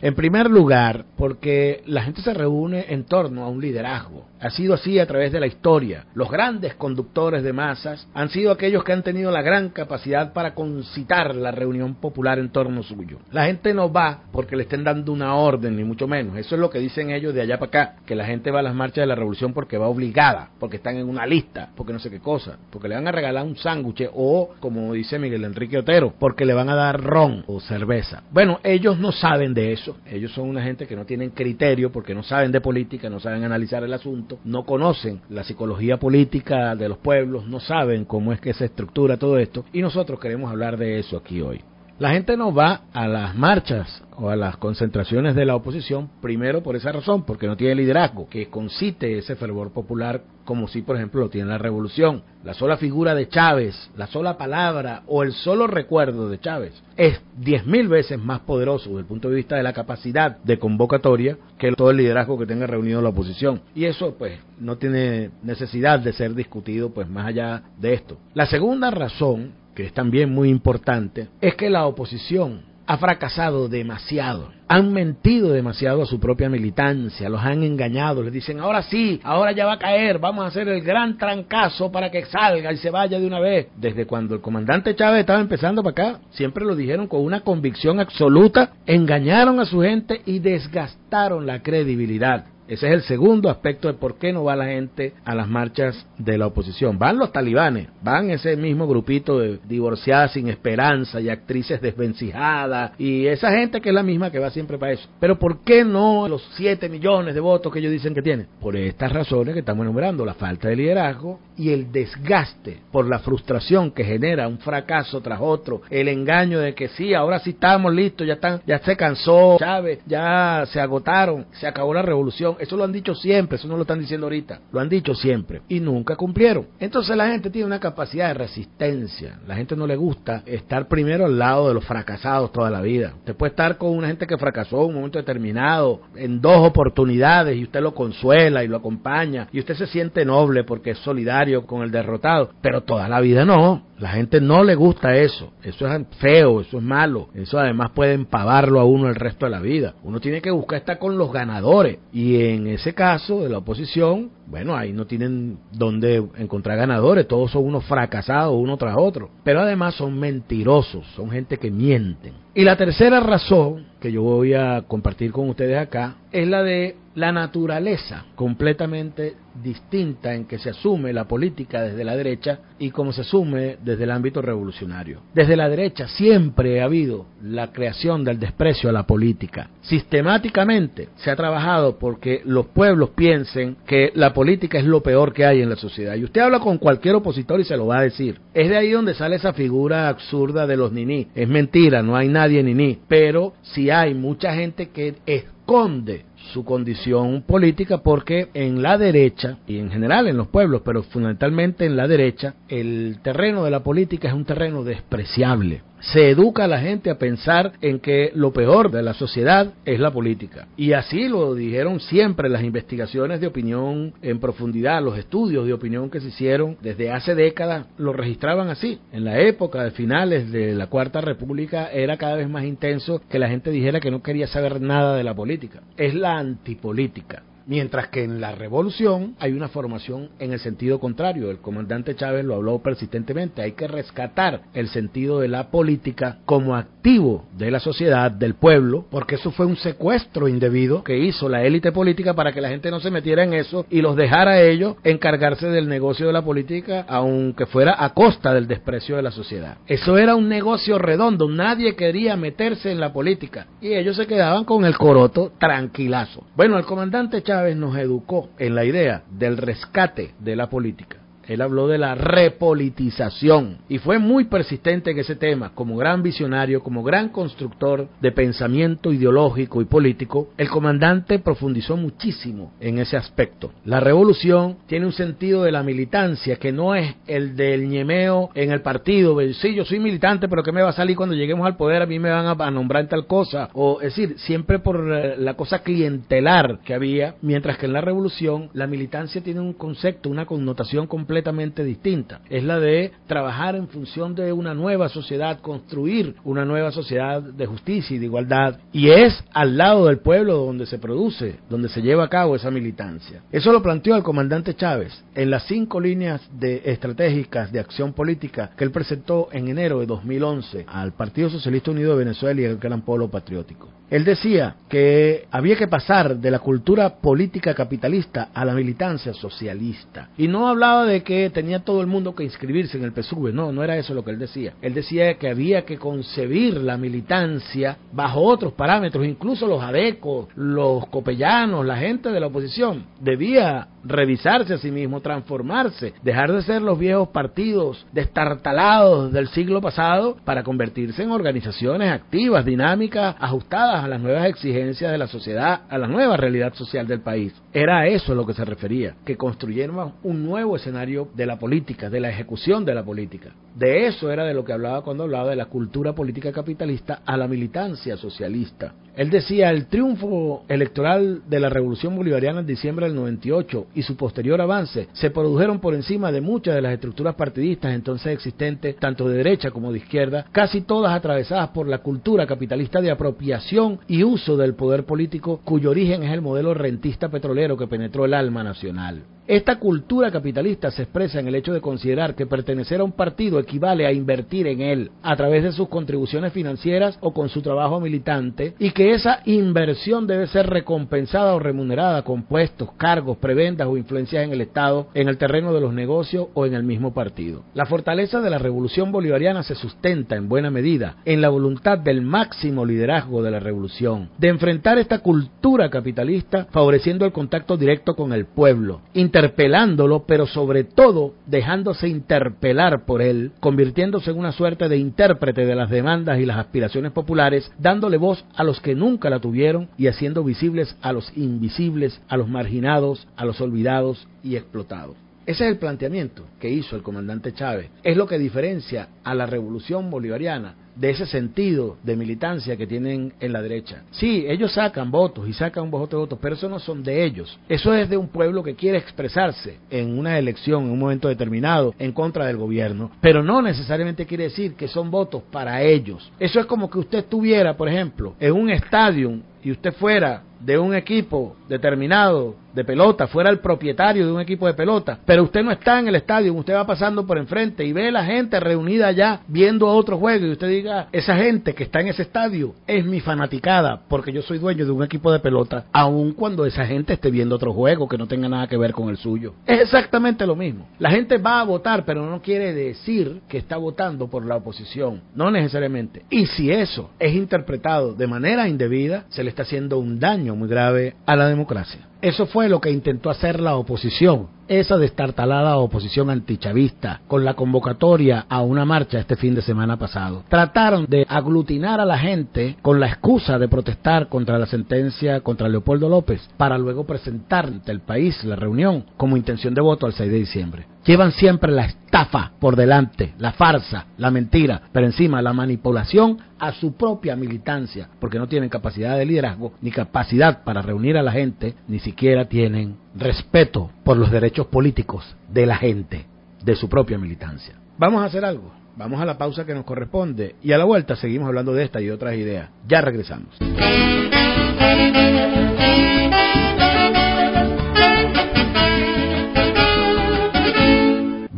En 0.00 0.14
primer 0.14 0.48
lugar, 0.48 1.04
porque 1.18 1.82
la 1.84 2.02
gente 2.02 2.22
se 2.22 2.32
reúne 2.32 2.86
en 2.88 3.04
torno 3.04 3.44
a 3.44 3.48
un 3.48 3.60
liderazgo. 3.60 4.24
Ha 4.40 4.50
sido 4.50 4.74
así 4.74 4.98
a 4.98 5.06
través 5.06 5.32
de 5.32 5.40
la 5.40 5.46
historia. 5.46 6.06
Los 6.14 6.30
grandes 6.30 6.74
conductores 6.74 7.42
de 7.42 7.52
masas 7.52 8.08
han 8.14 8.30
sido 8.30 8.52
aquellos 8.52 8.84
que 8.84 8.92
han 8.92 9.02
tenido 9.02 9.30
la 9.30 9.42
gran 9.42 9.70
capacidad 9.70 10.32
para 10.32 10.54
concitar 10.54 11.34
la 11.34 11.50
reunión 11.50 11.96
popular 11.96 12.38
en 12.38 12.50
torno 12.50 12.82
suyo. 12.82 13.18
La 13.32 13.46
gente 13.46 13.74
no 13.74 13.92
va 13.92 14.22
porque 14.32 14.56
le 14.56 14.62
estén 14.62 14.84
dando 14.84 15.12
una 15.12 15.34
orden, 15.34 15.76
ni 15.76 15.84
mucho 15.84 16.06
menos. 16.08 16.36
Eso 16.36 16.54
es 16.54 16.60
lo 16.60 16.70
que 16.70 16.78
dicen 16.78 17.10
ellos 17.10 17.34
de 17.34 17.42
allá 17.42 17.58
para 17.58 17.68
acá, 17.68 17.96
que 18.06 18.14
la 18.14 18.24
gente 18.24 18.50
va 18.50 18.60
a 18.60 18.62
las 18.62 18.74
marchas 18.74 19.02
de 19.02 19.06
la 19.06 19.14
revolución 19.14 19.52
porque 19.52 19.78
va 19.78 19.88
obligada, 19.88 20.50
porque 20.58 20.76
están 20.76 20.96
en 20.96 21.08
una 21.08 21.26
lista, 21.26 21.70
porque 21.76 21.92
no 21.92 21.98
sé 21.98 22.10
qué 22.10 22.20
cosa, 22.20 22.58
porque 22.70 22.88
le 22.88 22.94
van 22.94 23.08
a 23.08 23.12
regalar 23.12 23.44
un 23.44 23.56
sándwich 23.56 24.08
o, 24.12 24.54
como 24.60 24.92
dice 24.92 25.18
Miguel 25.18 25.44
Enrique 25.44 25.78
Otero, 25.78 26.14
porque 26.18 26.44
le 26.44 26.54
van 26.54 26.68
a 26.68 26.74
dar 26.74 27.00
ron 27.02 27.44
o 27.46 27.60
cerveza. 27.60 28.22
Bueno, 28.30 28.60
ellos 28.62 28.98
no 28.98 29.12
saben 29.12 29.54
de 29.54 29.72
eso 29.72 29.96
ellos 30.06 30.32
son 30.32 30.48
una 30.48 30.62
gente 30.62 30.86
que 30.86 30.96
no 30.96 31.04
tienen 31.04 31.30
criterio 31.30 31.90
porque 31.90 32.14
no 32.14 32.22
saben 32.22 32.52
de 32.52 32.60
política, 32.60 33.08
no 33.08 33.20
saben 33.20 33.44
analizar 33.44 33.82
el 33.84 33.92
asunto, 33.92 34.29
no 34.44 34.64
conocen 34.64 35.20
la 35.28 35.44
psicología 35.44 35.98
política 35.98 36.74
de 36.76 36.88
los 36.88 36.98
pueblos, 36.98 37.46
no 37.46 37.60
saben 37.60 38.04
cómo 38.04 38.32
es 38.32 38.40
que 38.40 38.54
se 38.54 38.66
estructura 38.66 39.16
todo 39.16 39.38
esto 39.38 39.64
y 39.72 39.80
nosotros 39.80 40.20
queremos 40.20 40.50
hablar 40.50 40.76
de 40.76 40.98
eso 40.98 41.16
aquí 41.16 41.40
hoy. 41.40 41.60
La 42.00 42.12
gente 42.12 42.34
no 42.34 42.54
va 42.54 42.84
a 42.94 43.06
las 43.06 43.36
marchas 43.36 44.02
o 44.16 44.30
a 44.30 44.36
las 44.36 44.56
concentraciones 44.56 45.34
de 45.34 45.44
la 45.44 45.54
oposición, 45.54 46.08
primero 46.22 46.62
por 46.62 46.74
esa 46.74 46.92
razón, 46.92 47.24
porque 47.26 47.46
no 47.46 47.58
tiene 47.58 47.74
liderazgo 47.74 48.26
que 48.26 48.48
concite 48.48 49.18
ese 49.18 49.36
fervor 49.36 49.70
popular 49.74 50.22
como 50.46 50.66
si, 50.66 50.80
por 50.80 50.96
ejemplo, 50.96 51.20
lo 51.20 51.28
tiene 51.28 51.50
la 51.50 51.58
revolución. 51.58 52.22
La 52.42 52.54
sola 52.54 52.78
figura 52.78 53.14
de 53.14 53.28
Chávez, 53.28 53.90
la 53.98 54.06
sola 54.06 54.38
palabra 54.38 55.02
o 55.08 55.22
el 55.22 55.32
solo 55.32 55.66
recuerdo 55.66 56.30
de 56.30 56.40
Chávez 56.40 56.72
es 56.96 57.20
diez 57.36 57.66
mil 57.66 57.86
veces 57.88 58.18
más 58.18 58.40
poderoso 58.40 58.88
desde 58.88 59.00
el 59.00 59.06
punto 59.06 59.28
de 59.28 59.36
vista 59.36 59.56
de 59.56 59.62
la 59.62 59.74
capacidad 59.74 60.38
de 60.38 60.58
convocatoria 60.58 61.36
que 61.58 61.70
todo 61.72 61.90
el 61.90 61.98
liderazgo 61.98 62.38
que 62.38 62.46
tenga 62.46 62.66
reunido 62.66 63.02
la 63.02 63.10
oposición. 63.10 63.60
Y 63.74 63.84
eso, 63.84 64.14
pues, 64.16 64.40
no 64.58 64.78
tiene 64.78 65.32
necesidad 65.42 66.00
de 66.00 66.14
ser 66.14 66.34
discutido, 66.34 66.94
pues, 66.94 67.06
más 67.10 67.26
allá 67.26 67.62
de 67.78 67.92
esto. 67.92 68.16
La 68.32 68.46
segunda 68.46 68.90
razón 68.90 69.60
que 69.80 69.86
es 69.86 69.94
también 69.94 70.30
muy 70.30 70.50
importante, 70.50 71.28
es 71.40 71.54
que 71.54 71.70
la 71.70 71.86
oposición 71.86 72.60
ha 72.86 72.98
fracasado 72.98 73.66
demasiado. 73.66 74.50
Han 74.68 74.92
mentido 74.92 75.52
demasiado 75.52 76.02
a 76.02 76.06
su 76.06 76.20
propia 76.20 76.50
militancia, 76.50 77.30
los 77.30 77.40
han 77.40 77.62
engañado, 77.62 78.22
les 78.22 78.30
dicen, 78.30 78.60
ahora 78.60 78.82
sí, 78.82 79.18
ahora 79.24 79.52
ya 79.52 79.64
va 79.64 79.74
a 79.74 79.78
caer, 79.78 80.18
vamos 80.18 80.44
a 80.44 80.48
hacer 80.48 80.68
el 80.68 80.82
gran 80.82 81.16
trancazo 81.16 81.90
para 81.90 82.10
que 82.10 82.26
salga 82.26 82.70
y 82.74 82.76
se 82.76 82.90
vaya 82.90 83.18
de 83.18 83.26
una 83.26 83.40
vez. 83.40 83.68
Desde 83.74 84.06
cuando 84.06 84.34
el 84.34 84.42
comandante 84.42 84.94
Chávez 84.94 85.20
estaba 85.20 85.40
empezando 85.40 85.82
para 85.82 85.92
acá, 85.92 86.20
siempre 86.32 86.66
lo 86.66 86.76
dijeron 86.76 87.06
con 87.06 87.22
una 87.22 87.40
convicción 87.40 88.00
absoluta, 88.00 88.74
engañaron 88.84 89.60
a 89.60 89.64
su 89.64 89.80
gente 89.80 90.20
y 90.26 90.40
desgastaron 90.40 91.46
la 91.46 91.62
credibilidad 91.62 92.44
ese 92.70 92.86
es 92.86 92.92
el 92.94 93.02
segundo 93.02 93.50
aspecto 93.50 93.88
de 93.88 93.94
por 93.94 94.16
qué 94.16 94.32
no 94.32 94.44
va 94.44 94.54
la 94.54 94.66
gente 94.66 95.14
a 95.24 95.34
las 95.34 95.48
marchas 95.48 96.06
de 96.18 96.38
la 96.38 96.46
oposición. 96.46 97.00
Van 97.00 97.18
los 97.18 97.32
talibanes, 97.32 97.88
van 98.00 98.30
ese 98.30 98.56
mismo 98.56 98.86
grupito 98.86 99.40
de 99.40 99.58
divorciadas 99.64 100.34
sin 100.34 100.46
esperanza 100.46 101.20
y 101.20 101.30
actrices 101.30 101.80
desvencijadas 101.80 102.92
y 102.96 103.26
esa 103.26 103.50
gente 103.50 103.80
que 103.80 103.88
es 103.88 103.94
la 103.94 104.04
misma 104.04 104.30
que 104.30 104.38
va 104.38 104.50
siempre 104.50 104.78
para 104.78 104.92
eso. 104.92 105.08
Pero 105.18 105.36
¿por 105.36 105.64
qué 105.64 105.84
no 105.84 106.28
los 106.28 106.48
7 106.54 106.88
millones 106.88 107.34
de 107.34 107.40
votos 107.40 107.72
que 107.72 107.80
ellos 107.80 107.90
dicen 107.90 108.14
que 108.14 108.22
tienen? 108.22 108.46
Por 108.60 108.76
estas 108.76 109.12
razones 109.12 109.54
que 109.54 109.60
estamos 109.60 109.82
enumerando, 109.82 110.24
la 110.24 110.34
falta 110.34 110.68
de 110.68 110.76
liderazgo 110.76 111.40
y 111.56 111.70
el 111.70 111.90
desgaste 111.90 112.78
por 112.92 113.08
la 113.08 113.18
frustración 113.18 113.90
que 113.90 114.04
genera 114.04 114.46
un 114.46 114.58
fracaso 114.58 115.20
tras 115.20 115.40
otro, 115.42 115.82
el 115.90 116.06
engaño 116.06 116.60
de 116.60 116.76
que 116.76 116.86
sí, 116.86 117.14
ahora 117.14 117.40
sí 117.40 117.50
estamos 117.50 117.92
listos, 117.92 118.28
ya 118.28 118.34
están, 118.34 118.60
ya 118.64 118.78
se 118.78 118.96
cansó 118.96 119.56
Chávez, 119.58 119.98
ya 120.06 120.64
se 120.66 120.80
agotaron, 120.80 121.46
se 121.52 121.66
acabó 121.66 121.92
la 121.92 122.02
revolución 122.02 122.59
eso 122.60 122.76
lo 122.76 122.84
han 122.84 122.92
dicho 122.92 123.14
siempre, 123.14 123.56
eso 123.56 123.68
no 123.68 123.76
lo 123.76 123.82
están 123.82 124.00
diciendo 124.00 124.26
ahorita. 124.26 124.60
Lo 124.72 124.80
han 124.80 124.88
dicho 124.88 125.14
siempre 125.14 125.62
y 125.68 125.80
nunca 125.80 126.16
cumplieron. 126.16 126.66
Entonces 126.78 127.16
la 127.16 127.28
gente 127.28 127.50
tiene 127.50 127.66
una 127.66 127.80
capacidad 127.80 128.28
de 128.28 128.34
resistencia. 128.34 129.38
La 129.46 129.56
gente 129.56 129.76
no 129.76 129.86
le 129.86 129.96
gusta 129.96 130.42
estar 130.46 130.88
primero 130.88 131.26
al 131.26 131.38
lado 131.38 131.68
de 131.68 131.74
los 131.74 131.84
fracasados 131.84 132.52
toda 132.52 132.70
la 132.70 132.80
vida. 132.80 133.14
Usted 133.18 133.34
puede 133.34 133.50
estar 133.50 133.78
con 133.78 133.90
una 133.90 134.08
gente 134.08 134.26
que 134.26 134.38
fracasó 134.38 134.82
en 134.82 134.88
un 134.88 134.94
momento 134.94 135.18
determinado, 135.18 136.02
en 136.14 136.40
dos 136.40 136.66
oportunidades, 136.66 137.56
y 137.56 137.64
usted 137.64 137.80
lo 137.80 137.94
consuela 137.94 138.64
y 138.64 138.68
lo 138.68 138.76
acompaña, 138.76 139.48
y 139.52 139.58
usted 139.60 139.74
se 139.74 139.86
siente 139.86 140.24
noble 140.24 140.64
porque 140.64 140.90
es 140.90 140.98
solidario 140.98 141.66
con 141.66 141.82
el 141.82 141.90
derrotado, 141.90 142.50
pero 142.60 142.82
toda 142.82 143.08
la 143.08 143.20
vida 143.20 143.44
no. 143.44 143.90
La 144.00 144.08
gente 144.12 144.40
no 144.40 144.64
le 144.64 144.74
gusta 144.74 145.14
eso. 145.16 145.52
Eso 145.62 145.86
es 145.86 146.06
feo, 146.18 146.62
eso 146.62 146.78
es 146.78 146.82
malo. 146.82 147.28
Eso 147.34 147.58
además 147.58 147.90
puede 147.94 148.14
empavarlo 148.14 148.80
a 148.80 148.84
uno 148.84 149.08
el 149.08 149.14
resto 149.14 149.44
de 149.44 149.50
la 149.50 149.60
vida. 149.60 149.94
Uno 150.02 150.20
tiene 150.20 150.40
que 150.40 150.50
buscar 150.50 150.78
estar 150.78 150.98
con 150.98 151.18
los 151.18 151.30
ganadores. 151.30 151.98
Y 152.10 152.40
en 152.54 152.66
ese 152.66 152.94
caso 152.94 153.42
de 153.42 153.48
la 153.48 153.58
oposición, 153.58 154.30
bueno, 154.46 154.76
ahí 154.76 154.92
no 154.92 155.06
tienen 155.06 155.58
dónde 155.72 156.22
encontrar 156.36 156.76
ganadores. 156.76 157.26
Todos 157.28 157.50
son 157.50 157.64
unos 157.64 157.84
fracasados 157.84 158.54
uno 158.56 158.76
tras 158.76 158.96
otro. 158.98 159.30
Pero 159.44 159.60
además 159.60 159.94
son 159.94 160.18
mentirosos, 160.18 161.06
son 161.16 161.30
gente 161.30 161.58
que 161.58 161.70
mienten. 161.70 162.34
Y 162.54 162.64
la 162.64 162.76
tercera 162.76 163.20
razón 163.20 163.89
que 164.00 164.10
yo 164.10 164.22
voy 164.22 164.54
a 164.54 164.82
compartir 164.88 165.30
con 165.32 165.48
ustedes 165.48 165.78
acá 165.78 166.16
es 166.32 166.48
la 166.48 166.62
de 166.62 166.96
la 167.14 167.32
naturaleza 167.32 168.24
completamente 168.34 169.34
distinta 169.62 170.34
en 170.34 170.44
que 170.44 170.58
se 170.58 170.70
asume 170.70 171.12
la 171.12 171.24
política 171.24 171.82
desde 171.82 172.04
la 172.04 172.16
derecha 172.16 172.60
y 172.78 172.90
cómo 172.90 173.12
se 173.12 173.22
asume 173.22 173.76
desde 173.82 174.04
el 174.04 174.12
ámbito 174.12 174.40
revolucionario. 174.40 175.20
Desde 175.34 175.56
la 175.56 175.68
derecha 175.68 176.06
siempre 176.08 176.80
ha 176.80 176.84
habido 176.84 177.26
la 177.42 177.72
creación 177.72 178.24
del 178.24 178.38
desprecio 178.38 178.88
a 178.88 178.92
la 178.92 179.06
política. 179.06 179.70
Sistemáticamente 179.82 181.08
se 181.16 181.30
ha 181.30 181.36
trabajado 181.36 181.98
porque 181.98 182.42
los 182.44 182.66
pueblos 182.66 183.10
piensen 183.10 183.76
que 183.86 184.12
la 184.14 184.32
política 184.32 184.78
es 184.78 184.84
lo 184.84 185.02
peor 185.02 185.32
que 185.32 185.44
hay 185.44 185.60
en 185.60 185.68
la 185.68 185.76
sociedad. 185.76 186.14
Y 186.14 186.24
usted 186.24 186.40
habla 186.40 186.60
con 186.60 186.78
cualquier 186.78 187.16
opositor 187.16 187.60
y 187.60 187.64
se 187.64 187.76
lo 187.76 187.88
va 187.88 187.98
a 187.98 188.02
decir. 188.02 188.40
Es 188.54 188.68
de 188.68 188.76
ahí 188.76 188.92
donde 188.92 189.14
sale 189.14 189.36
esa 189.36 189.52
figura 189.52 190.08
absurda 190.08 190.66
de 190.66 190.76
los 190.76 190.92
niní. 190.92 191.26
Es 191.34 191.48
mentira, 191.48 192.02
no 192.02 192.16
hay 192.16 192.28
nadie 192.28 192.62
niní. 192.62 192.98
Pero 193.08 193.54
si 193.62 193.89
hay 193.92 194.14
mucha 194.14 194.54
gente 194.54 194.90
que 194.90 195.16
esconde 195.26 196.24
su 196.52 196.64
condición 196.64 197.42
política 197.42 197.98
porque 197.98 198.48
en 198.54 198.82
la 198.82 198.98
derecha 198.98 199.58
y 199.66 199.78
en 199.78 199.90
general 199.90 200.28
en 200.28 200.36
los 200.36 200.48
pueblos, 200.48 200.82
pero 200.84 201.02
fundamentalmente 201.02 201.86
en 201.86 201.96
la 201.96 202.08
derecha, 202.08 202.54
el 202.68 203.18
terreno 203.22 203.64
de 203.64 203.70
la 203.70 203.82
política 203.82 204.28
es 204.28 204.34
un 204.34 204.44
terreno 204.44 204.82
despreciable 204.82 205.82
se 206.00 206.30
educa 206.30 206.64
a 206.64 206.68
la 206.68 206.80
gente 206.80 207.10
a 207.10 207.18
pensar 207.18 207.72
en 207.80 208.00
que 208.00 208.32
lo 208.34 208.52
peor 208.52 208.90
de 208.90 209.02
la 209.02 209.14
sociedad 209.14 209.74
es 209.84 210.00
la 210.00 210.10
política. 210.10 210.66
Y 210.76 210.92
así 210.92 211.28
lo 211.28 211.54
dijeron 211.54 212.00
siempre 212.00 212.48
las 212.48 212.64
investigaciones 212.64 213.40
de 213.40 213.46
opinión 213.46 214.14
en 214.22 214.40
profundidad, 214.40 215.02
los 215.02 215.18
estudios 215.18 215.66
de 215.66 215.72
opinión 215.72 216.10
que 216.10 216.20
se 216.20 216.28
hicieron 216.28 216.76
desde 216.80 217.10
hace 217.10 217.34
décadas 217.34 217.86
lo 217.98 218.12
registraban 218.12 218.68
así. 218.68 218.98
En 219.12 219.24
la 219.24 219.40
época 219.40 219.84
de 219.84 219.90
finales 219.90 220.50
de 220.50 220.74
la 220.74 220.86
Cuarta 220.86 221.20
República 221.20 221.90
era 221.92 222.16
cada 222.16 222.36
vez 222.36 222.48
más 222.48 222.64
intenso 222.64 223.20
que 223.28 223.38
la 223.38 223.48
gente 223.48 223.70
dijera 223.70 224.00
que 224.00 224.10
no 224.10 224.22
quería 224.22 224.46
saber 224.46 224.80
nada 224.80 225.16
de 225.16 225.24
la 225.24 225.34
política. 225.34 225.82
Es 225.96 226.14
la 226.14 226.29
antipolítica. 226.38 227.49
Mientras 227.66 228.08
que 228.08 228.24
en 228.24 228.40
la 228.40 228.52
revolución 228.52 229.34
hay 229.38 229.52
una 229.52 229.68
formación 229.68 230.30
en 230.38 230.52
el 230.52 230.60
sentido 230.60 230.98
contrario. 230.98 231.50
El 231.50 231.58
comandante 231.58 232.14
Chávez 232.14 232.44
lo 232.44 232.54
habló 232.54 232.78
persistentemente. 232.80 233.62
Hay 233.62 233.72
que 233.72 233.88
rescatar 233.88 234.62
el 234.74 234.88
sentido 234.88 235.40
de 235.40 235.48
la 235.48 235.70
política 235.70 236.38
como 236.44 236.76
activo 236.76 237.44
de 237.56 237.70
la 237.70 237.80
sociedad, 237.80 238.30
del 238.30 238.54
pueblo, 238.54 239.06
porque 239.10 239.36
eso 239.36 239.50
fue 239.50 239.66
un 239.66 239.76
secuestro 239.76 240.48
indebido 240.48 241.04
que 241.04 241.18
hizo 241.18 241.48
la 241.48 241.64
élite 241.64 241.92
política 241.92 242.34
para 242.34 242.52
que 242.52 242.60
la 242.60 242.68
gente 242.68 242.90
no 242.90 243.00
se 243.00 243.10
metiera 243.10 243.44
en 243.44 243.54
eso 243.54 243.86
y 243.90 244.00
los 244.00 244.16
dejara 244.16 244.60
ellos 244.60 244.96
encargarse 245.04 245.68
del 245.68 245.88
negocio 245.88 246.26
de 246.26 246.32
la 246.32 246.42
política, 246.42 247.04
aunque 247.08 247.66
fuera 247.66 247.96
a 247.98 248.10
costa 248.14 248.54
del 248.54 248.66
desprecio 248.66 249.16
de 249.16 249.22
la 249.22 249.30
sociedad. 249.30 249.78
Eso 249.86 250.18
era 250.18 250.34
un 250.34 250.48
negocio 250.48 250.98
redondo. 250.98 251.48
Nadie 251.48 251.94
quería 251.94 252.36
meterse 252.36 252.90
en 252.90 253.00
la 253.00 253.12
política 253.12 253.66
y 253.80 253.94
ellos 253.94 254.16
se 254.16 254.26
quedaban 254.26 254.64
con 254.64 254.84
el 254.84 254.96
coroto 254.96 255.52
tranquilazo. 255.58 256.44
Bueno, 256.56 256.78
el 256.78 256.84
comandante 256.84 257.42
Chávez 257.42 257.49
vez 257.58 257.76
nos 257.76 257.96
educó 257.96 258.50
en 258.58 258.74
la 258.74 258.84
idea 258.84 259.22
del 259.30 259.56
rescate 259.56 260.34
de 260.38 260.56
la 260.56 260.68
política 260.68 261.19
él 261.50 261.62
habló 261.62 261.88
de 261.88 261.98
la 261.98 262.14
repolitización 262.14 263.78
y 263.88 263.98
fue 263.98 264.20
muy 264.20 264.44
persistente 264.44 265.10
en 265.10 265.18
ese 265.18 265.34
tema, 265.34 265.72
como 265.74 265.96
gran 265.96 266.22
visionario, 266.22 266.80
como 266.80 267.02
gran 267.02 267.30
constructor 267.30 268.06
de 268.20 268.30
pensamiento 268.30 269.12
ideológico 269.12 269.82
y 269.82 269.84
político, 269.84 270.50
el 270.56 270.68
comandante 270.68 271.40
profundizó 271.40 271.96
muchísimo 271.96 272.72
en 272.78 272.98
ese 272.98 273.16
aspecto. 273.16 273.72
La 273.84 273.98
revolución 273.98 274.76
tiene 274.86 275.06
un 275.06 275.12
sentido 275.12 275.64
de 275.64 275.72
la 275.72 275.82
militancia 275.82 276.54
que 276.54 276.70
no 276.70 276.94
es 276.94 277.16
el 277.26 277.56
del 277.56 277.88
ñemeo 277.88 278.50
en 278.54 278.70
el 278.70 278.80
partido, 278.80 279.36
sí, 279.54 279.74
yo 279.74 279.84
soy 279.84 279.98
militante, 279.98 280.48
pero 280.48 280.62
¿qué 280.62 280.70
me 280.70 280.82
va 280.82 280.90
a 280.90 280.92
salir 280.92 281.16
cuando 281.16 281.34
lleguemos 281.34 281.66
al 281.66 281.76
poder? 281.76 282.02
A 282.02 282.06
mí 282.06 282.20
me 282.20 282.30
van 282.30 282.46
a, 282.46 282.70
nombrar 282.70 283.02
en 283.02 283.08
tal 283.08 283.26
cosa, 283.26 283.70
o 283.72 284.00
es 284.00 284.14
decir, 284.14 284.38
siempre 284.38 284.78
por 284.78 285.12
eh, 285.12 285.34
la 285.36 285.54
cosa 285.54 285.80
clientelar 285.80 286.78
que 286.84 286.94
había, 286.94 287.34
mientras 287.42 287.76
que 287.76 287.86
en 287.86 287.92
la 287.92 288.00
revolución 288.00 288.70
la 288.72 288.86
militancia 288.86 289.42
tiene 289.42 289.58
un 289.58 289.72
concepto, 289.72 290.28
una 290.28 290.46
connotación 290.46 291.08
completa 291.08 291.39
distinta. 291.84 292.40
Es 292.48 292.64
la 292.64 292.78
de 292.78 293.12
trabajar 293.26 293.76
en 293.76 293.88
función 293.88 294.34
de 294.34 294.52
una 294.52 294.74
nueva 294.74 295.08
sociedad, 295.08 295.60
construir 295.60 296.34
una 296.44 296.64
nueva 296.64 296.92
sociedad 296.92 297.42
de 297.42 297.66
justicia 297.66 298.16
y 298.16 298.18
de 298.18 298.26
igualdad. 298.26 298.78
Y 298.92 299.10
es 299.10 299.42
al 299.52 299.76
lado 299.76 300.06
del 300.06 300.18
pueblo 300.18 300.56
donde 300.56 300.86
se 300.86 300.98
produce, 300.98 301.56
donde 301.68 301.88
se 301.88 302.02
lleva 302.02 302.24
a 302.24 302.28
cabo 302.28 302.56
esa 302.56 302.70
militancia. 302.70 303.42
Eso 303.52 303.72
lo 303.72 303.82
planteó 303.82 304.16
el 304.16 304.22
comandante 304.22 304.74
Chávez 304.74 305.12
en 305.34 305.50
las 305.50 305.64
cinco 305.66 306.00
líneas 306.00 306.40
de 306.58 306.82
estratégicas 306.84 307.72
de 307.72 307.80
acción 307.80 308.12
política 308.12 308.70
que 308.76 308.84
él 308.84 308.90
presentó 308.90 309.48
en 309.52 309.68
enero 309.68 310.00
de 310.00 310.06
2011 310.06 310.86
al 310.88 311.12
Partido 311.12 311.50
Socialista 311.50 311.90
Unido 311.90 312.12
de 312.12 312.24
Venezuela 312.24 312.60
y 312.60 312.66
al 312.66 312.78
Gran 312.78 313.02
Polo 313.02 313.30
Patriótico. 313.30 313.88
Él 314.10 314.24
decía 314.24 314.74
que 314.88 315.46
había 315.52 315.76
que 315.76 315.86
pasar 315.86 316.36
de 316.36 316.50
la 316.50 316.58
cultura 316.58 317.20
política 317.20 317.74
capitalista 317.74 318.48
a 318.52 318.64
la 318.64 318.74
militancia 318.74 319.32
socialista. 319.32 320.30
Y 320.36 320.48
no 320.48 320.68
hablaba 320.68 321.06
de 321.06 321.22
que 321.22 321.29
tenía 321.52 321.80
todo 321.80 322.00
el 322.00 322.06
mundo 322.06 322.34
que 322.34 322.44
inscribirse 322.44 322.98
en 322.98 323.04
el 323.04 323.12
PSUV, 323.12 323.52
no, 323.52 323.72
no 323.72 323.82
era 323.82 323.96
eso 323.96 324.14
lo 324.14 324.24
que 324.24 324.30
él 324.30 324.38
decía. 324.38 324.74
Él 324.82 324.94
decía 324.94 325.34
que 325.34 325.48
había 325.48 325.84
que 325.84 325.98
concebir 325.98 326.74
la 326.78 326.96
militancia 326.96 327.96
bajo 328.12 328.40
otros 328.40 328.72
parámetros, 328.72 329.26
incluso 329.26 329.66
los 329.66 329.82
adecos, 329.82 330.48
los 330.56 331.06
copellanos, 331.06 331.86
la 331.86 331.96
gente 331.96 332.30
de 332.30 332.40
la 332.40 332.48
oposición, 332.48 333.04
debía 333.20 333.88
revisarse 334.04 334.74
a 334.74 334.78
sí 334.78 334.90
mismo, 334.90 335.20
transformarse, 335.20 336.14
dejar 336.22 336.52
de 336.52 336.62
ser 336.62 336.82
los 336.82 336.98
viejos 336.98 337.28
partidos 337.28 338.06
destartalados 338.12 339.32
del 339.32 339.48
siglo 339.48 339.80
pasado 339.80 340.36
para 340.44 340.62
convertirse 340.62 341.22
en 341.22 341.30
organizaciones 341.30 342.10
activas, 342.10 342.64
dinámicas, 342.64 343.36
ajustadas 343.38 344.04
a 344.04 344.08
las 344.08 344.20
nuevas 344.20 344.46
exigencias 344.46 345.12
de 345.12 345.18
la 345.18 345.26
sociedad, 345.26 345.82
a 345.88 345.98
la 345.98 346.06
nueva 346.06 346.36
realidad 346.36 346.74
social 346.74 347.06
del 347.06 347.20
país. 347.20 347.54
Era 347.72 348.00
a 348.00 348.06
eso 348.06 348.32
a 348.32 348.34
lo 348.34 348.46
que 348.46 348.54
se 348.54 348.64
refería, 348.64 349.14
que 349.24 349.36
construyéramos 349.36 350.14
un 350.22 350.44
nuevo 350.44 350.76
escenario 350.76 351.09
de 351.34 351.46
la 351.46 351.58
política, 351.58 352.08
de 352.08 352.20
la 352.20 352.30
ejecución 352.30 352.84
de 352.84 352.94
la 352.94 353.04
política. 353.04 353.50
De 353.74 354.06
eso 354.06 354.30
era 354.30 354.44
de 354.44 354.54
lo 354.54 354.64
que 354.64 354.72
hablaba 354.72 355.02
cuando 355.02 355.24
hablaba 355.24 355.50
de 355.50 355.56
la 355.56 355.66
cultura 355.66 356.14
política 356.14 356.52
capitalista 356.52 357.22
a 357.24 357.36
la 357.36 357.48
militancia 357.48 358.16
socialista. 358.16 358.94
Él 359.16 359.28
decía, 359.28 359.70
el 359.70 359.86
triunfo 359.86 360.64
electoral 360.68 361.42
de 361.48 361.60
la 361.60 361.68
Revolución 361.68 362.16
Bolivariana 362.16 362.60
en 362.60 362.66
diciembre 362.66 363.06
del 363.06 363.16
98 363.16 363.88
y 363.94 364.02
su 364.02 364.16
posterior 364.16 364.60
avance 364.60 365.08
se 365.12 365.30
produjeron 365.30 365.80
por 365.80 365.94
encima 365.94 366.32
de 366.32 366.40
muchas 366.40 366.74
de 366.74 366.82
las 366.82 366.92
estructuras 366.92 367.34
partidistas 367.34 367.92
entonces 367.92 368.32
existentes, 368.32 368.96
tanto 368.96 369.28
de 369.28 369.36
derecha 369.36 369.70
como 369.70 369.92
de 369.92 369.98
izquierda, 369.98 370.46
casi 370.52 370.82
todas 370.82 371.12
atravesadas 371.12 371.70
por 371.70 371.86
la 371.86 371.98
cultura 371.98 372.46
capitalista 372.46 373.00
de 373.00 373.10
apropiación 373.10 373.98
y 374.08 374.22
uso 374.22 374.56
del 374.56 374.74
poder 374.74 375.04
político 375.04 375.60
cuyo 375.64 375.90
origen 375.90 376.22
es 376.22 376.32
el 376.32 376.40
modelo 376.40 376.72
rentista 376.72 377.28
petrolero 377.28 377.76
que 377.76 377.88
penetró 377.88 378.24
el 378.24 378.34
alma 378.34 378.64
nacional. 378.64 379.22
Esta 379.46 379.80
cultura 379.80 380.30
capitalista 380.30 380.92
se 380.92 380.99
expresa 381.02 381.40
en 381.40 381.48
el 381.48 381.54
hecho 381.54 381.72
de 381.72 381.80
considerar 381.80 382.34
que 382.34 382.46
pertenecer 382.46 383.00
a 383.00 383.04
un 383.04 383.12
partido 383.12 383.58
equivale 383.58 384.06
a 384.06 384.12
invertir 384.12 384.66
en 384.66 384.80
él 384.80 385.10
a 385.22 385.36
través 385.36 385.62
de 385.62 385.72
sus 385.72 385.88
contribuciones 385.88 386.52
financieras 386.52 387.18
o 387.20 387.32
con 387.32 387.48
su 387.48 387.62
trabajo 387.62 388.00
militante 388.00 388.74
y 388.78 388.90
que 388.90 389.12
esa 389.12 389.40
inversión 389.46 390.26
debe 390.26 390.46
ser 390.46 390.68
recompensada 390.68 391.54
o 391.54 391.58
remunerada 391.58 392.22
con 392.22 392.42
puestos, 392.42 392.92
cargos, 392.96 393.38
prebendas 393.38 393.88
o 393.88 393.96
influencias 393.96 394.44
en 394.44 394.52
el 394.52 394.60
Estado, 394.60 395.08
en 395.14 395.28
el 395.28 395.38
terreno 395.38 395.72
de 395.72 395.80
los 395.80 395.92
negocios 395.92 396.48
o 396.54 396.66
en 396.66 396.74
el 396.74 396.82
mismo 396.82 397.12
partido. 397.12 397.62
La 397.74 397.86
fortaleza 397.86 398.40
de 398.40 398.50
la 398.50 398.58
revolución 398.58 399.12
bolivariana 399.12 399.62
se 399.62 399.74
sustenta 399.74 400.36
en 400.36 400.48
buena 400.48 400.70
medida 400.70 401.16
en 401.24 401.40
la 401.40 401.48
voluntad 401.48 401.98
del 401.98 402.22
máximo 402.22 402.84
liderazgo 402.84 403.42
de 403.42 403.50
la 403.50 403.60
revolución, 403.60 404.30
de 404.38 404.48
enfrentar 404.48 404.98
esta 404.98 405.20
cultura 405.20 405.90
capitalista 405.90 406.66
favoreciendo 406.70 407.24
el 407.24 407.32
contacto 407.32 407.76
directo 407.76 408.14
con 408.14 408.32
el 408.32 408.46
pueblo, 408.46 409.00
interpelándolo, 409.14 410.24
pero 410.26 410.46
sobre 410.46 410.84
todo 410.94 411.34
dejándose 411.46 412.08
interpelar 412.08 413.04
por 413.04 413.22
él, 413.22 413.52
convirtiéndose 413.60 414.30
en 414.30 414.38
una 414.38 414.52
suerte 414.52 414.88
de 414.88 414.98
intérprete 414.98 415.66
de 415.66 415.74
las 415.74 415.90
demandas 415.90 416.38
y 416.38 416.46
las 416.46 416.58
aspiraciones 416.58 417.12
populares, 417.12 417.70
dándole 417.78 418.16
voz 418.16 418.44
a 418.54 418.64
los 418.64 418.80
que 418.80 418.94
nunca 418.94 419.30
la 419.30 419.40
tuvieron 419.40 419.88
y 419.96 420.08
haciendo 420.08 420.44
visibles 420.44 420.96
a 421.02 421.12
los 421.12 421.32
invisibles, 421.36 422.20
a 422.28 422.36
los 422.36 422.48
marginados, 422.48 423.26
a 423.36 423.44
los 423.44 423.60
olvidados 423.60 424.28
y 424.42 424.56
explotados. 424.56 425.16
Ese 425.46 425.64
es 425.64 425.72
el 425.72 425.78
planteamiento 425.78 426.44
que 426.60 426.68
hizo 426.68 426.94
el 426.94 427.02
comandante 427.02 427.52
Chávez. 427.52 427.90
Es 428.04 428.16
lo 428.16 428.26
que 428.26 428.38
diferencia 428.38 429.08
a 429.24 429.34
la 429.34 429.46
revolución 429.46 430.10
bolivariana 430.10 430.74
de 430.96 431.10
ese 431.10 431.26
sentido 431.26 431.96
de 432.02 432.16
militancia 432.16 432.76
que 432.76 432.86
tienen 432.86 433.32
en 433.40 433.52
la 433.52 433.62
derecha. 433.62 434.02
Sí, 434.10 434.44
ellos 434.48 434.72
sacan 434.72 435.10
votos 435.10 435.48
y 435.48 435.52
sacan 435.52 435.84
un 435.84 435.90
voto 435.90 436.16
de 436.16 436.20
votos, 436.20 436.38
pero 436.40 436.54
eso 436.54 436.68
no 436.68 436.78
son 436.78 437.02
de 437.02 437.24
ellos. 437.24 437.58
Eso 437.68 437.94
es 437.94 438.08
de 438.08 438.16
un 438.16 438.28
pueblo 438.28 438.62
que 438.62 438.74
quiere 438.74 438.98
expresarse 438.98 439.78
en 439.90 440.18
una 440.18 440.38
elección, 440.38 440.84
en 440.84 440.90
un 440.90 440.98
momento 440.98 441.28
determinado, 441.28 441.94
en 441.98 442.12
contra 442.12 442.46
del 442.46 442.56
gobierno, 442.56 443.10
pero 443.20 443.42
no 443.42 443.62
necesariamente 443.62 444.26
quiere 444.26 444.44
decir 444.44 444.74
que 444.74 444.88
son 444.88 445.10
votos 445.10 445.42
para 445.50 445.82
ellos. 445.82 446.30
Eso 446.38 446.60
es 446.60 446.66
como 446.66 446.90
que 446.90 446.98
usted 446.98 447.18
estuviera, 447.18 447.76
por 447.76 447.88
ejemplo, 447.88 448.34
en 448.40 448.52
un 448.52 448.70
estadio 448.70 449.40
y 449.62 449.70
usted 449.70 449.92
fuera 449.92 450.42
de 450.60 450.78
un 450.78 450.94
equipo 450.94 451.56
determinado 451.68 452.54
de 452.74 452.84
pelota, 452.84 453.26
fuera 453.26 453.50
el 453.50 453.58
propietario 453.58 454.26
de 454.26 454.32
un 454.32 454.40
equipo 454.40 454.66
de 454.66 454.74
pelota, 454.74 455.18
pero 455.24 455.42
usted 455.42 455.62
no 455.62 455.72
está 455.72 455.98
en 455.98 456.08
el 456.08 456.14
estadio, 456.14 456.52
usted 456.54 456.74
va 456.74 456.86
pasando 456.86 457.26
por 457.26 457.38
enfrente 457.38 457.84
y 457.84 457.92
ve 457.92 458.08
a 458.08 458.12
la 458.12 458.24
gente 458.24 458.60
reunida 458.60 459.08
allá 459.08 459.40
viendo 459.48 459.88
otro 459.88 460.18
juego 460.18 460.46
y 460.46 460.52
usted 460.52 460.68
esa 461.12 461.36
gente 461.36 461.74
que 461.74 461.84
está 461.84 462.00
en 462.00 462.08
ese 462.08 462.22
estadio 462.22 462.74
es 462.86 463.04
mi 463.04 463.20
fanaticada 463.20 464.02
porque 464.08 464.32
yo 464.32 464.42
soy 464.42 464.58
dueño 464.58 464.84
de 464.84 464.90
un 464.90 465.02
equipo 465.02 465.32
de 465.32 465.40
pelota, 465.40 465.86
aun 465.92 466.32
cuando 466.32 466.66
esa 466.66 466.86
gente 466.86 467.14
esté 467.14 467.30
viendo 467.30 467.56
otro 467.56 467.72
juego 467.72 468.08
que 468.08 468.18
no 468.18 468.26
tenga 468.26 468.48
nada 468.48 468.66
que 468.66 468.76
ver 468.76 468.92
con 468.92 469.08
el 469.08 469.16
suyo. 469.16 469.54
Es 469.66 469.80
exactamente 469.80 470.46
lo 470.46 470.56
mismo. 470.56 470.88
La 470.98 471.10
gente 471.10 471.38
va 471.38 471.60
a 471.60 471.64
votar, 471.64 472.04
pero 472.04 472.28
no 472.28 472.40
quiere 472.42 472.72
decir 472.72 473.42
que 473.48 473.58
está 473.58 473.76
votando 473.76 474.28
por 474.28 474.44
la 474.44 474.56
oposición, 474.56 475.22
no 475.34 475.50
necesariamente. 475.50 476.22
Y 476.30 476.46
si 476.46 476.70
eso 476.70 477.10
es 477.18 477.34
interpretado 477.34 478.14
de 478.14 478.26
manera 478.26 478.68
indebida, 478.68 479.24
se 479.28 479.42
le 479.42 479.50
está 479.50 479.62
haciendo 479.62 479.98
un 479.98 480.18
daño 480.18 480.54
muy 480.54 480.68
grave 480.68 481.14
a 481.26 481.36
la 481.36 481.48
democracia. 481.48 482.09
Eso 482.22 482.44
fue 482.44 482.68
lo 482.68 482.82
que 482.82 482.90
intentó 482.90 483.30
hacer 483.30 483.60
la 483.60 483.76
oposición, 483.76 484.48
esa 484.68 484.98
destartalada 484.98 485.78
oposición 485.78 486.28
antichavista, 486.28 487.22
con 487.26 487.46
la 487.46 487.54
convocatoria 487.54 488.44
a 488.46 488.60
una 488.60 488.84
marcha 488.84 489.18
este 489.18 489.36
fin 489.36 489.54
de 489.54 489.62
semana 489.62 489.96
pasado. 489.96 490.44
Trataron 490.50 491.06
de 491.08 491.26
aglutinar 491.26 491.98
a 491.98 492.04
la 492.04 492.18
gente 492.18 492.76
con 492.82 493.00
la 493.00 493.06
excusa 493.06 493.58
de 493.58 493.68
protestar 493.68 494.28
contra 494.28 494.58
la 494.58 494.66
sentencia 494.66 495.40
contra 495.40 495.68
Leopoldo 495.70 496.10
López, 496.10 496.46
para 496.58 496.76
luego 496.76 497.04
presentar 497.04 497.64
ante 497.64 497.90
el 497.90 498.00
país 498.00 498.44
la 498.44 498.56
reunión 498.56 499.06
como 499.16 499.38
intención 499.38 499.72
de 499.72 499.80
voto 499.80 500.04
al 500.04 500.12
6 500.12 500.30
de 500.30 500.38
diciembre. 500.38 500.86
Llevan 501.06 501.32
siempre 501.32 501.72
la 501.72 501.86
estafa 502.10 502.50
por 502.58 502.74
delante, 502.74 503.34
la 503.38 503.52
farsa, 503.52 504.06
la 504.18 504.32
mentira, 504.32 504.82
pero 504.92 505.06
encima 505.06 505.40
la 505.40 505.52
manipulación 505.52 506.38
a 506.58 506.72
su 506.72 506.96
propia 506.96 507.36
militancia, 507.36 508.08
porque 508.18 508.38
no 508.40 508.48
tienen 508.48 508.68
capacidad 508.68 509.16
de 509.16 509.24
liderazgo, 509.24 509.74
ni 509.80 509.92
capacidad 509.92 510.64
para 510.64 510.82
reunir 510.82 511.16
a 511.16 511.22
la 511.22 511.30
gente, 511.30 511.76
ni 511.86 512.00
siquiera 512.00 512.46
tienen 512.46 512.96
respeto 513.14 513.92
por 514.02 514.16
los 514.16 514.32
derechos 514.32 514.66
políticos 514.66 515.36
de 515.48 515.66
la 515.66 515.76
gente, 515.76 516.26
de 516.64 516.74
su 516.74 516.88
propia 516.88 517.16
militancia. 517.16 517.76
Vamos 517.96 518.22
a 518.22 518.26
hacer 518.26 518.44
algo. 518.44 518.72
Vamos 518.96 519.20
a 519.20 519.24
la 519.24 519.38
pausa 519.38 519.64
que 519.64 519.72
nos 519.72 519.84
corresponde 519.84 520.56
y 520.62 520.72
a 520.72 520.78
la 520.78 520.84
vuelta 520.84 521.14
seguimos 521.14 521.46
hablando 521.46 521.72
de 521.72 521.84
esta 521.84 522.00
y 522.00 522.10
otras 522.10 522.34
ideas. 522.34 522.70
Ya 522.88 523.00
regresamos. 523.00 523.56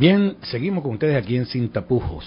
Bien, 0.03 0.35
seguimos 0.41 0.83
con 0.83 0.95
ustedes 0.95 1.15
aquí 1.15 1.37
en 1.37 1.45
Sin 1.45 1.69
Tapujos. 1.69 2.25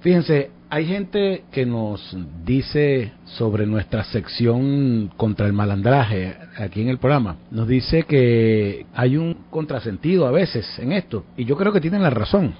Fíjense, 0.00 0.50
hay 0.70 0.86
gente 0.86 1.44
que 1.52 1.66
nos 1.66 2.16
dice 2.46 3.12
sobre 3.24 3.66
nuestra 3.66 4.02
sección 4.04 5.10
contra 5.14 5.44
el 5.44 5.52
malandraje 5.52 6.38
aquí 6.56 6.80
en 6.80 6.88
el 6.88 6.96
programa. 6.96 7.36
Nos 7.50 7.68
dice 7.68 8.04
que 8.04 8.86
hay 8.94 9.18
un 9.18 9.44
contrasentido 9.50 10.26
a 10.26 10.30
veces 10.30 10.66
en 10.78 10.92
esto. 10.92 11.26
Y 11.36 11.44
yo 11.44 11.58
creo 11.58 11.70
que 11.70 11.82
tienen 11.82 12.02
la 12.02 12.08
razón. 12.08 12.54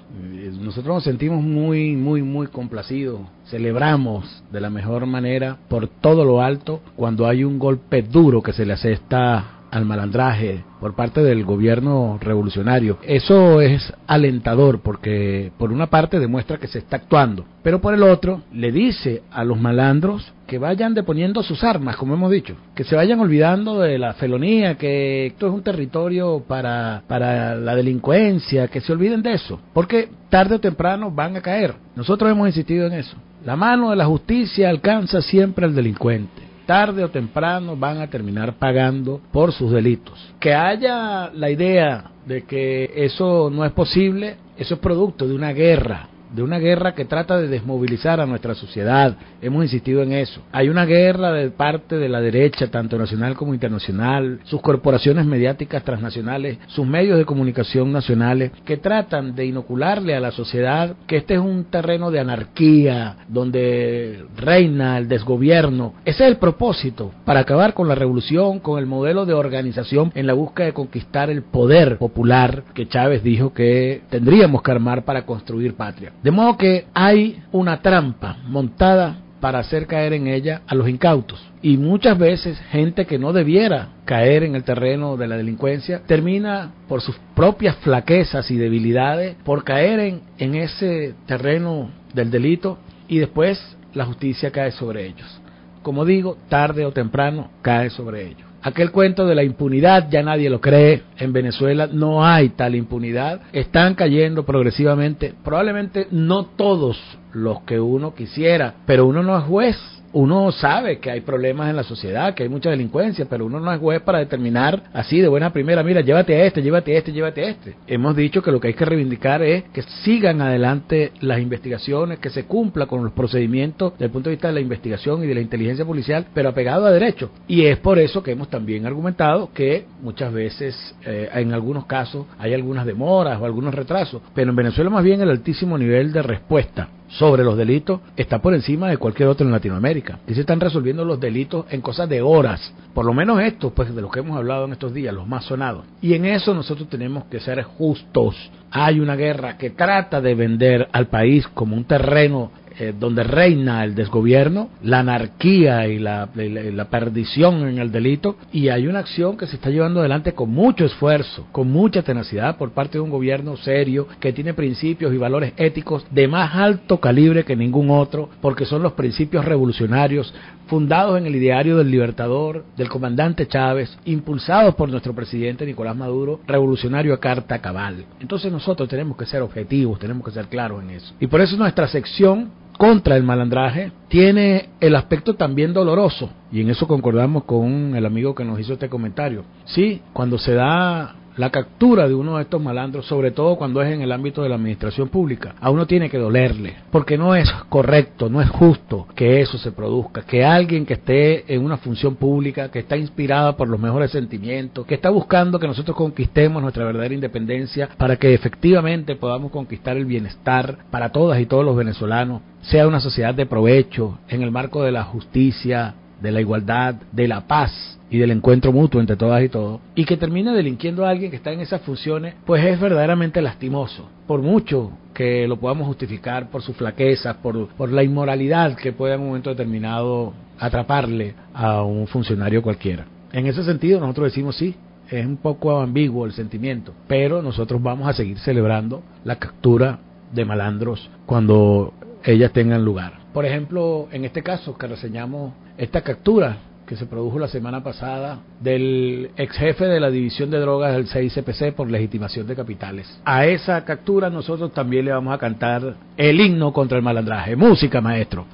Nosotros 0.61 0.97
nos 0.97 1.05
sentimos 1.05 1.43
muy, 1.43 1.97
muy, 1.97 2.21
muy 2.21 2.49
complacidos. 2.49 3.21
Celebramos 3.47 4.45
de 4.53 4.61
la 4.61 4.69
mejor 4.69 5.07
manera 5.07 5.57
por 5.71 5.89
todo 5.89 6.27
lo 6.27 6.43
alto 6.43 6.83
cuando 6.95 7.27
hay 7.27 7.43
un 7.43 7.59
golpe 7.59 8.03
duro 8.03 8.43
que 8.43 8.53
se 8.53 8.67
le 8.67 8.75
asesta 8.75 9.58
al 9.71 9.85
malandraje 9.85 10.65
por 10.81 10.95
parte 10.95 11.23
del 11.23 11.45
gobierno 11.45 12.19
revolucionario. 12.21 12.99
Eso 13.03 13.61
es 13.61 13.93
alentador 14.07 14.81
porque 14.81 15.53
por 15.59 15.73
una 15.73 15.89
parte 15.89 16.21
demuestra 16.21 16.59
que 16.59 16.69
se 16.69 16.79
está 16.79 16.97
actuando, 16.97 17.45
pero 17.63 17.81
por 17.81 17.95
el 17.95 18.03
otro 18.03 18.43
le 18.53 18.73
dice 18.73 19.23
a 19.31 19.45
los 19.45 19.61
malandros 19.61 20.33
que 20.47 20.59
vayan 20.59 20.95
deponiendo 20.95 21.43
sus 21.43 21.63
armas, 21.63 21.97
como 21.97 22.15
hemos 22.15 22.31
dicho, 22.31 22.55
que 22.75 22.85
se 22.85 22.97
vayan 22.97 23.21
olvidando 23.21 23.81
de 23.81 23.99
la 23.99 24.15
felonía, 24.15 24.77
que 24.77 25.27
esto 25.27 25.49
es 25.49 25.53
un 25.53 25.63
territorio 25.63 26.43
para, 26.47 27.03
para 27.07 27.55
la 27.55 27.75
delincuencia, 27.75 28.69
que 28.69 28.81
se 28.81 28.93
olviden 28.93 29.23
de 29.23 29.35
eso, 29.35 29.61
porque 29.75 30.09
tarde 30.31 30.55
o 30.55 30.61
temprano 30.61 31.11
van 31.11 31.37
a 31.37 31.43
caer. 31.43 31.75
Nosotros 31.95 32.31
hemos 32.31 32.49
insistido 32.49 32.87
en 32.87 32.95
eso. 32.95 33.17
La 33.45 33.57
mano 33.57 33.91
de 33.91 33.97
la 33.97 34.07
justicia 34.07 34.71
alcanza 34.71 35.21
siempre 35.21 35.67
al 35.67 35.75
delincuente 35.75 36.48
tarde 36.69 37.03
o 37.03 37.09
temprano 37.09 37.77
van 37.77 38.03
a 38.03 38.11
terminar 38.11 38.59
pagando 38.59 39.23
por 39.33 39.55
sus 39.55 39.73
delitos. 39.73 40.35
Que 40.39 40.53
haya 40.53 41.31
la 41.33 41.49
idea 41.49 42.11
de 42.27 42.43
que 42.43 42.93
eso 42.95 43.49
no 43.49 43.65
es 43.65 43.73
posible, 43.73 44.37
eso 44.59 44.75
es 44.75 44.81
producto 44.81 45.27
de 45.27 45.35
una 45.35 45.55
guerra 45.55 46.11
de 46.35 46.43
una 46.43 46.59
guerra 46.59 46.95
que 46.95 47.05
trata 47.05 47.39
de 47.39 47.49
desmovilizar 47.49 48.21
a 48.21 48.27
nuestra 48.27 48.55
sociedad. 48.55 49.17
Hemos 49.41 49.65
insistido 49.65 50.03
en 50.03 50.13
eso. 50.13 50.41
Hay 50.53 50.69
una 50.69 50.85
guerra 50.85 51.33
de 51.33 51.51
parte 51.51 51.97
de 51.97 52.09
la 52.09 52.21
derecha, 52.21 52.71
tanto 52.71 52.99
nacional 52.99 53.35
como 53.35 53.55
internacional, 53.55 54.41
sus 54.45 54.61
corporaciones 54.61 55.27
mediáticas 55.27 55.83
transnacionales, 55.85 56.59
sus 56.67 56.87
medios 56.87 57.19
de 57.19 57.25
comunicación 57.25 57.93
nacionales, 57.93 58.53
que 58.65 58.77
tratan 58.77 59.35
de 59.35 59.47
inocularle 59.47 60.15
a 60.15 60.21
la 60.21 60.31
sociedad 60.31 60.97
que 61.07 61.17
este 61.17 61.35
es 61.35 61.41
un 61.41 61.65
terreno 61.65 62.11
de 62.11 62.21
anarquía, 62.21 63.17
donde 63.29 64.25
reina 64.37 64.99
el 64.99 65.09
desgobierno. 65.09 65.95
Ese 66.05 66.25
es 66.25 66.31
el 66.31 66.37
propósito, 66.37 67.13
para 67.25 67.41
acabar 67.41 67.75
con 67.75 67.89
la 67.89 67.95
revolución, 67.95 68.61
con 68.61 68.79
el 68.79 68.87
modelo 68.87 69.27
de 69.27 69.35
organización 69.35 70.13
en 70.15 70.27
la 70.27 70.35
búsqueda 70.35 70.67
de 70.67 70.73
conquistar 70.73 71.31
el 71.31 71.43
poder 71.43 71.99
popular 71.99 72.65
que 72.75 72.89
Chávez 72.89 73.23
dijo 73.23 73.53
que 73.53 74.03
tendríamos 74.11 74.63
que 74.63 74.71
armar 74.71 75.05
para 75.05 75.25
construir 75.25 75.75
patria. 75.75 76.13
De 76.23 76.31
modo 76.31 76.57
que 76.57 76.87
hay 76.95 77.43
una 77.53 77.81
trampa 77.81 78.39
montada 78.47 79.19
para 79.41 79.61
hacer 79.61 79.87
caer 79.87 80.13
en 80.13 80.27
ella 80.27 80.63
a 80.67 80.75
los 80.75 80.89
incautos. 80.89 81.41
Y 81.63 81.77
muchas 81.77 82.19
veces 82.19 82.59
gente 82.71 83.07
que 83.07 83.19
no 83.19 83.33
debiera 83.33 83.89
caer 84.05 84.43
en 84.43 84.55
el 84.55 84.65
terreno 84.65 85.17
de 85.17 85.29
la 85.29 85.37
delincuencia 85.37 86.03
termina 86.07 86.73
por 86.89 87.01
sus 87.01 87.17
propias 87.35 87.77
flaquezas 87.77 88.51
y 88.51 88.57
debilidades, 88.57 89.37
por 89.45 89.65
caer 89.65 90.01
en, 90.01 90.23
en 90.39 90.55
ese 90.55 91.15
terreno 91.27 91.91
del 92.15 92.31
delito 92.31 92.79
y 93.07 93.19
después 93.19 93.77
la 93.95 94.07
justicia 94.07 94.51
cae 94.51 94.73
sobre 94.73 95.07
ellos. 95.07 95.41
Como 95.83 96.05
digo, 96.05 96.37
tarde 96.49 96.85
o 96.85 96.93
temprano 96.93 97.51
cae 97.63 97.91
sobre 97.91 98.27
ellos. 98.27 98.48
Aquel 98.63 98.91
cuento 98.91 99.27
de 99.27 99.35
la 99.35 99.45
impunidad 99.45 100.09
ya 100.11 100.23
nadie 100.23 100.51
lo 100.51 100.61
cree. 100.61 101.03
En 101.17 101.33
Venezuela 101.33 101.89
no 101.91 102.25
hay 102.25 102.51
tal 102.51 102.75
impunidad. 102.75 103.41
Están 103.53 103.95
cayendo 103.95 104.45
progresivamente. 104.45 105.35
Probablemente 105.45 106.09
no 106.11 106.45
todos 106.45 106.99
los 107.33 107.63
que 107.63 107.79
uno 107.79 108.15
quisiera, 108.15 108.75
pero 108.87 109.07
uno 109.07 109.23
no 109.23 109.39
es 109.39 109.45
juez 109.45 109.98
uno 110.13 110.51
sabe 110.53 110.99
que 110.99 111.11
hay 111.11 111.21
problemas 111.21 111.71
en 111.71 111.77
la 111.77 111.83
sociedad, 111.83 112.35
que 112.35 112.43
hay 112.43 112.49
mucha 112.49 112.71
delincuencia, 112.71 113.27
pero 113.29 113.47
uno 113.47 113.61
no 113.61 113.73
es 113.73 113.79
juez 113.79 114.01
para 114.03 114.19
determinar 114.19 114.83
así 114.93 115.21
de 115.21 115.29
buena 115.29 115.53
primera, 115.53 115.83
mira, 115.83 116.01
llévate 116.01 116.35
a 116.35 116.45
este, 116.45 116.63
llévate 116.63 116.95
a 116.95 116.99
este, 116.99 117.13
llévate 117.13 117.45
a 117.45 117.49
este. 117.51 117.75
Hemos 117.87 118.17
dicho 118.17 118.43
que 118.43 118.51
lo 118.51 118.61
que 118.61 118.69
hay 118.69 118.75
que 118.75 118.85
reivindicar 118.85 119.43
es 119.43 119.65
que 119.73 119.83
sigan 120.05 120.41
adelante 120.41 121.13
las 121.21 121.41
investigaciones, 121.41 122.19
que 122.19 122.31
se 122.31 122.45
cumpla 122.45 122.87
con 122.87 123.05
los 123.05 123.13
procedimientos 123.13 123.93
desde 123.93 124.07
el 124.07 124.11
punto 124.11 124.31
de 124.31 124.37
vista 124.37 124.49
de 124.49 124.55
la 124.55 124.61
investigación 124.61 125.23
y 125.23 125.27
de 125.27 125.35
la 125.35 125.41
inteligencia 125.41 125.85
policial, 125.85 126.27
pero 126.33 126.49
apegado 126.49 126.87
a 126.87 126.91
derecho. 126.91 127.31
Y 127.47 127.67
es 127.67 127.79
por 127.79 127.99
eso 127.99 128.23
que 128.23 128.33
hemos 128.33 128.49
también 128.49 128.87
argumentado 128.87 129.51
que 129.53 129.85
muchas 130.03 130.33
veces, 130.33 130.97
eh, 131.05 131.29
en 131.35 131.53
algunos 131.53 131.87
casos, 131.87 132.27
hay 132.39 132.55
algunas 132.55 132.87
demoras 132.87 133.41
o 133.41 133.45
algunos 133.45 133.75
retrasos, 133.75 134.23
pero 134.35 134.51
en 134.51 134.57
Venezuela 134.57 134.91
más 134.91 135.05
bien 135.05 135.21
el 135.21 135.31
altísimo 135.31 135.77
nivel 135.77 136.13
de 136.13 136.23
respuesta 136.23 136.89
sobre 137.09 137.45
los 137.45 137.57
delitos 137.57 138.01
está 138.17 138.41
por 138.41 138.55
encima 138.55 138.89
de 138.89 138.99
cualquier 138.99 139.29
otro 139.29 139.47
en 139.47 139.53
Latinoamérica. 139.53 140.19
Y 140.27 140.35
se 140.35 140.41
están 140.41 140.61
resolviendo 140.61 141.05
los 141.05 141.21
delitos 141.21 141.67
en 141.71 141.81
cosas 141.81 142.09
de 142.09 142.23
horas, 142.23 142.73
por 142.95 143.05
lo 143.05 143.15
menos 143.15 143.41
estos, 143.41 143.73
pues 143.73 143.95
de 143.95 144.03
los 144.03 144.11
que 144.11 144.21
hemos 144.21 144.37
hablado 144.37 144.67
en 144.67 144.73
estos 144.73 144.93
días, 144.93 145.15
los 145.15 145.27
más 145.27 145.45
sonados. 145.45 145.85
Y 146.01 146.15
en 146.15 146.25
eso 146.25 146.55
nosotros 146.55 146.89
tenemos 146.89 147.25
que 147.25 147.41
ser 147.41 147.63
justos. 147.63 148.35
Hay 148.71 149.01
una 149.01 149.17
guerra 149.17 149.57
que 149.57 149.71
trata 149.71 150.21
de 150.21 150.35
vender 150.35 150.89
al 150.93 151.07
país 151.07 151.47
como 151.49 151.77
un 151.77 151.85
terreno 151.85 152.51
eh, 152.81 152.95
donde 152.99 153.25
reina 153.25 153.83
el 153.85 153.95
desgobierno, 153.95 154.69
la 154.83 155.01
anarquía 155.01 155.89
y 155.89 155.99
la, 155.99 156.29
la, 156.35 156.85
perdición 156.85 157.67
en 157.69 157.79
el 157.79 157.91
delito, 157.91 158.37
y 158.53 158.69
hay 158.69 158.87
una 158.87 159.01
acción 159.01 159.37
que 159.37 159.47
se 159.47 159.57
está 159.57 159.71
llevando 159.71 160.01
adelante 160.01 160.33
con 160.33 160.51
mucho 160.51 160.85
esfuerzo, 160.85 161.47
con 161.51 161.71
mucha 161.71 162.03
tenacidad 162.03 162.57
por 162.57 162.71
parte 162.71 162.99
de 162.99 163.01
un 163.01 163.11
gobierno 163.11 163.57
serio 163.57 164.07
que 164.21 164.33
tiene 164.33 164.55
principios 164.55 165.13
y 165.13 165.17
valores 165.17 165.55
éticos 165.57 166.07
de 166.11 166.29
más 166.29 166.55
alto 166.55 167.01
calibre 167.01 167.45
que 167.45 167.57
ningún 167.57 167.91
otro, 167.91 168.29
porque 168.41 168.65
son 168.65 168.83
los 168.83 168.93
principios 168.93 169.45
revolucionarios 169.45 170.33
fundados 170.69 171.19
en 171.19 171.27
el 171.27 171.35
ideario 171.35 171.79
del 171.79 171.91
libertador, 171.91 172.65
del 172.77 172.89
comandante 172.89 173.49
Chávez, 173.49 173.99
impulsados 174.05 174.75
por 174.75 174.89
nuestro 174.89 175.15
presidente 175.15 175.67
Nicolás 175.67 175.97
Maduro, 175.97 176.41
revolucionario 176.47 177.13
a 177.15 177.21
carta 177.21 177.59
cabal. 177.59 178.05
Entonces 178.21 178.53
nosotros 178.53 178.89
tenemos 178.89 179.17
que 179.17 179.27
ser 179.27 179.43
objetivos, 179.43 179.99
tenemos 179.99 180.25
que 180.25 180.31
ser 180.31 180.47
claros 180.47 180.83
en 180.83 180.91
eso. 180.91 181.15
Y 181.19 181.27
por 181.27 181.41
eso 181.41 181.57
nuestra 181.57 181.89
sección 181.89 182.51
contra 182.79 183.17
el 183.17 183.25
malandraje 183.25 183.93
tiene 184.09 184.71
el 184.81 184.95
aspecto 184.95 185.35
también 185.35 185.75
doloroso 185.75 186.31
y 186.51 186.63
en 186.63 186.71
eso 186.71 186.87
concordamos 186.87 187.45
con 187.45 187.95
el 187.95 188.07
amigo 188.07 188.35
que 188.35 188.45
nos 188.45 188.59
hizo 188.59 188.75
este 188.75 188.89
comentario. 188.89 189.45
Sí, 189.67 190.01
cuando 190.15 190.39
se 190.39 190.55
da 190.55 191.17
la 191.39 191.51
captura 191.51 192.09
de 192.09 192.15
uno 192.15 192.37
de 192.37 192.43
estos 192.43 192.61
malandros, 192.61 193.07
sobre 193.07 193.31
todo 193.31 193.57
cuando 193.57 193.81
es 193.81 193.93
en 193.93 194.03
el 194.03 194.13
ámbito 194.13 194.43
de 194.43 194.49
la 194.49 194.57
administración 194.57 195.09
pública, 195.09 195.55
a 195.61 195.71
uno 195.71 195.87
tiene 195.87 196.11
que 196.11 196.19
dolerle, 196.19 196.77
porque 196.91 197.17
no 197.17 197.35
es 197.35 197.51
correcto, 197.69 198.29
no 198.29 198.43
es 198.43 198.51
justo 198.51 199.07
que 199.15 199.41
eso 199.41 199.57
se 199.57 199.73
produzca, 199.73 200.23
que 200.23 200.45
alguien 200.45 200.85
que 200.85 200.95
esté 200.95 201.55
en 201.55 201.65
una 201.65 201.77
función 201.77 202.17
pública, 202.17 202.71
que 202.71 202.81
está 202.81 202.97
inspirada 202.97 203.57
por 203.57 203.69
los 203.69 203.79
mejores 203.79 204.11
sentimientos, 204.11 204.85
que 204.85 204.97
está 204.97 205.11
buscando 205.11 205.59
que 205.59 205.69
nosotros 205.69 205.97
conquistemos 205.97 206.61
nuestra 206.61 206.85
verdadera 206.85 207.15
independencia 207.15 207.89
para 207.97 208.17
que 208.17 208.35
efectivamente 208.35 209.15
podamos 209.15 209.53
conquistar 209.53 209.97
el 209.97 210.05
bienestar 210.05 210.79
para 210.91 211.11
todas 211.11 211.41
y 211.41 211.47
todos 211.47 211.65
los 211.65 211.77
venezolanos, 211.77 212.43
sea 212.63 212.89
una 212.89 213.01
sociedad 213.01 213.35
de 213.35 213.47
provecho 213.47 214.19
en 214.29 214.43
el 214.43 214.51
marco 214.51 214.83
de 214.83 214.93
la 214.93 215.05
justicia, 215.05 215.95
de 216.21 216.33
la 216.33 216.41
igualdad, 216.41 216.97
de 217.13 217.29
la 217.29 217.47
paz, 217.47 217.99
y 218.11 218.19
del 218.19 218.31
encuentro 218.31 218.73
mutuo 218.73 219.01
entre 219.01 219.17
todas 219.17 219.43
y 219.43 219.49
todos, 219.49 219.81
y 219.95 220.05
que 220.05 220.17
termine 220.17 220.53
delinquiendo 220.53 221.05
a 221.05 221.11
alguien 221.11 221.31
que 221.31 221.37
está 221.37 221.53
en 221.53 221.61
esas 221.61 221.83
funciones, 221.83 222.35
pues 222.47 222.65
es 222.65 222.81
verdaderamente 222.81 223.43
lastimoso. 223.43 224.09
Por 224.27 224.43
mucho 224.43 224.93
que 225.15 225.47
lo 225.47 225.59
podamos 225.59 225.87
justificar 225.87 226.49
por 226.51 226.63
sus 226.63 226.77
flaquezas, 226.77 227.37
por, 227.37 227.69
por 227.69 227.93
la 227.93 228.03
inmoralidad 228.03 228.77
que 228.77 228.93
pueda 228.93 229.15
en 229.15 229.21
un 229.21 229.27
momento 229.29 229.51
determinado 229.51 230.33
atraparle 230.59 231.35
a 231.53 231.83
un 231.83 232.07
funcionario 232.07 232.63
cualquiera. 232.63 233.07
En 233.33 233.47
ese 233.47 233.63
sentido, 233.63 234.01
nosotros 234.01 234.33
decimos 234.33 234.57
sí, 234.57 234.75
es 235.11 235.25
un 235.25 235.37
poco 235.37 235.81
ambiguo 235.81 236.27
el 236.27 236.33
sentimiento, 236.33 236.93
pero 237.07 237.43
nosotros 237.43 237.83
vamos 237.83 238.09
a 238.09 238.13
seguir 238.13 238.39
celebrando 238.39 239.03
la 239.25 239.37
captura 239.37 239.99
de 240.33 240.45
malandros 240.45 241.11
cuando 241.27 241.95
ellas 242.25 242.53
tengan 242.53 242.85
lugar. 242.85 243.15
Por 243.33 243.47
ejemplo, 243.47 244.09
en 244.13 244.25
este 244.25 244.43
caso 244.43 244.77
que 244.77 244.87
reseñamos 244.87 245.53
esta 245.79 246.03
captura 246.03 246.59
que 246.87 246.97
se 246.97 247.07
produjo 247.07 247.39
la 247.39 247.49
semana 247.49 247.83
pasada 247.85 248.41
del 248.61 249.31
ex 249.37 249.57
jefe 249.57 249.85
de 249.85 250.01
la 250.01 250.11
división 250.11 250.51
de 250.51 250.59
drogas 250.59 250.95
del 250.95 251.07
6CPC 251.07 251.75
por 251.75 251.91
legitimación 251.91 252.47
de 252.47 252.57
capitales. 252.57 253.21
A 253.25 253.47
esa 253.47 253.85
captura 253.85 254.31
nosotros 254.31 254.73
también 254.73 255.05
le 255.05 255.13
vamos 255.13 255.35
a 255.35 255.39
cantar 255.39 255.97
el 256.17 256.41
himno 256.41 256.73
contra 256.73 256.97
el 256.97 257.05
malandraje. 257.05 257.55
Música, 257.57 258.01
maestro. 258.01 258.47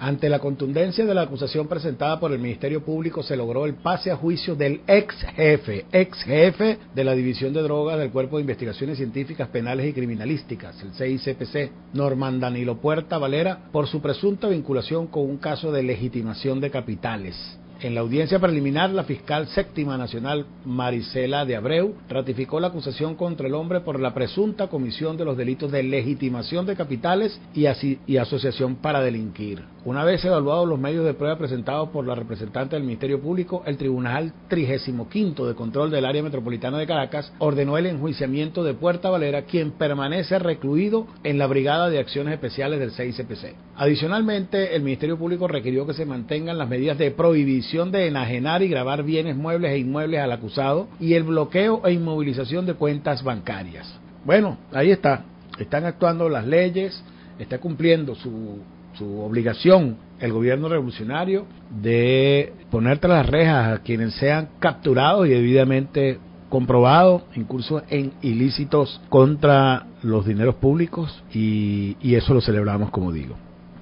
Ante 0.00 0.30
la 0.30 0.38
contundencia 0.38 1.04
de 1.04 1.14
la 1.14 1.22
acusación 1.22 1.68
presentada 1.68 2.18
por 2.18 2.32
el 2.32 2.38
Ministerio 2.38 2.82
Público 2.82 3.22
se 3.22 3.36
logró 3.36 3.66
el 3.66 3.74
pase 3.74 4.10
a 4.10 4.16
juicio 4.16 4.54
del 4.54 4.80
ex 4.86 5.14
jefe, 5.34 5.84
ex 5.92 6.22
jefe 6.22 6.78
de 6.94 7.04
la 7.04 7.14
División 7.14 7.52
de 7.52 7.60
Drogas 7.60 7.98
del 7.98 8.10
Cuerpo 8.10 8.36
de 8.36 8.42
Investigaciones 8.42 8.96
Científicas 8.96 9.48
Penales 9.48 9.86
y 9.86 9.92
Criminalísticas, 9.92 10.82
el 10.82 10.92
CICPC, 10.92 11.70
Norman 11.92 12.40
Danilo 12.40 12.80
Puerta 12.80 13.18
Valera, 13.18 13.68
por 13.70 13.86
su 13.86 14.00
presunta 14.00 14.48
vinculación 14.48 15.08
con 15.08 15.24
un 15.24 15.36
caso 15.36 15.72
de 15.72 15.82
legitimación 15.82 16.60
de 16.60 16.70
capitales. 16.70 17.57
En 17.80 17.94
la 17.94 18.00
audiencia 18.00 18.40
preliminar, 18.40 18.90
la 18.90 19.04
fiscal 19.04 19.46
séptima 19.46 19.96
nacional 19.96 20.46
Marisela 20.64 21.44
de 21.44 21.54
Abreu 21.54 21.94
ratificó 22.08 22.58
la 22.58 22.66
acusación 22.66 23.14
contra 23.14 23.46
el 23.46 23.54
hombre 23.54 23.82
por 23.82 24.00
la 24.00 24.14
presunta 24.14 24.66
comisión 24.66 25.16
de 25.16 25.24
los 25.24 25.36
delitos 25.36 25.70
de 25.70 25.84
legitimación 25.84 26.66
de 26.66 26.74
capitales 26.74 27.40
y, 27.54 27.66
y 28.04 28.16
asociación 28.16 28.74
para 28.74 29.00
delinquir. 29.00 29.62
Una 29.84 30.02
vez 30.02 30.24
evaluados 30.24 30.68
los 30.68 30.80
medios 30.80 31.04
de 31.04 31.14
prueba 31.14 31.38
presentados 31.38 31.90
por 31.90 32.04
la 32.04 32.16
representante 32.16 32.74
del 32.74 32.84
Ministerio 32.84 33.22
Público, 33.22 33.62
el 33.64 33.76
Tribunal 33.76 34.32
35 34.48 35.46
de 35.46 35.54
Control 35.54 35.92
del 35.92 36.04
Área 36.04 36.24
Metropolitana 36.24 36.78
de 36.78 36.86
Caracas 36.86 37.32
ordenó 37.38 37.78
el 37.78 37.86
enjuiciamiento 37.86 38.64
de 38.64 38.74
Puerta 38.74 39.08
Valera, 39.08 39.42
quien 39.42 39.70
permanece 39.70 40.36
recluido 40.40 41.06
en 41.22 41.38
la 41.38 41.46
Brigada 41.46 41.88
de 41.90 42.00
Acciones 42.00 42.34
Especiales 42.34 42.80
del 42.80 42.90
CICPC. 42.90 43.54
Adicionalmente, 43.76 44.74
el 44.74 44.82
Ministerio 44.82 45.16
Público 45.16 45.46
requirió 45.46 45.86
que 45.86 45.94
se 45.94 46.04
mantengan 46.04 46.58
las 46.58 46.68
medidas 46.68 46.98
de 46.98 47.12
prohibición 47.12 47.67
de 47.68 48.06
enajenar 48.06 48.62
y 48.62 48.68
grabar 48.68 49.02
bienes 49.02 49.36
muebles 49.36 49.72
e 49.72 49.78
inmuebles 49.78 50.20
al 50.20 50.32
acusado 50.32 50.88
y 50.98 51.14
el 51.14 51.24
bloqueo 51.24 51.86
e 51.86 51.92
inmovilización 51.92 52.66
de 52.66 52.74
cuentas 52.74 53.22
bancarias. 53.22 53.86
Bueno, 54.24 54.58
ahí 54.72 54.90
está. 54.90 55.24
Están 55.58 55.84
actuando 55.84 56.28
las 56.28 56.46
leyes, 56.46 57.02
está 57.38 57.58
cumpliendo 57.58 58.14
su 58.14 58.60
su 58.98 59.20
obligación 59.20 59.96
el 60.18 60.32
gobierno 60.32 60.68
revolucionario 60.68 61.46
de 61.80 62.52
poner 62.70 62.98
tras 62.98 63.18
las 63.18 63.26
rejas 63.26 63.78
a 63.78 63.82
quienes 63.82 64.14
sean 64.14 64.48
capturados 64.58 65.26
y 65.26 65.30
debidamente 65.30 66.18
comprobados, 66.48 67.22
incluso 67.36 67.82
en 67.88 68.12
ilícitos 68.22 69.00
contra 69.08 69.86
los 70.02 70.26
dineros 70.26 70.56
públicos 70.56 71.22
y 71.32 71.96
eso 72.14 72.34
lo 72.34 72.40
celebramos 72.40 72.90
como 72.90 73.12
digo. 73.12 73.36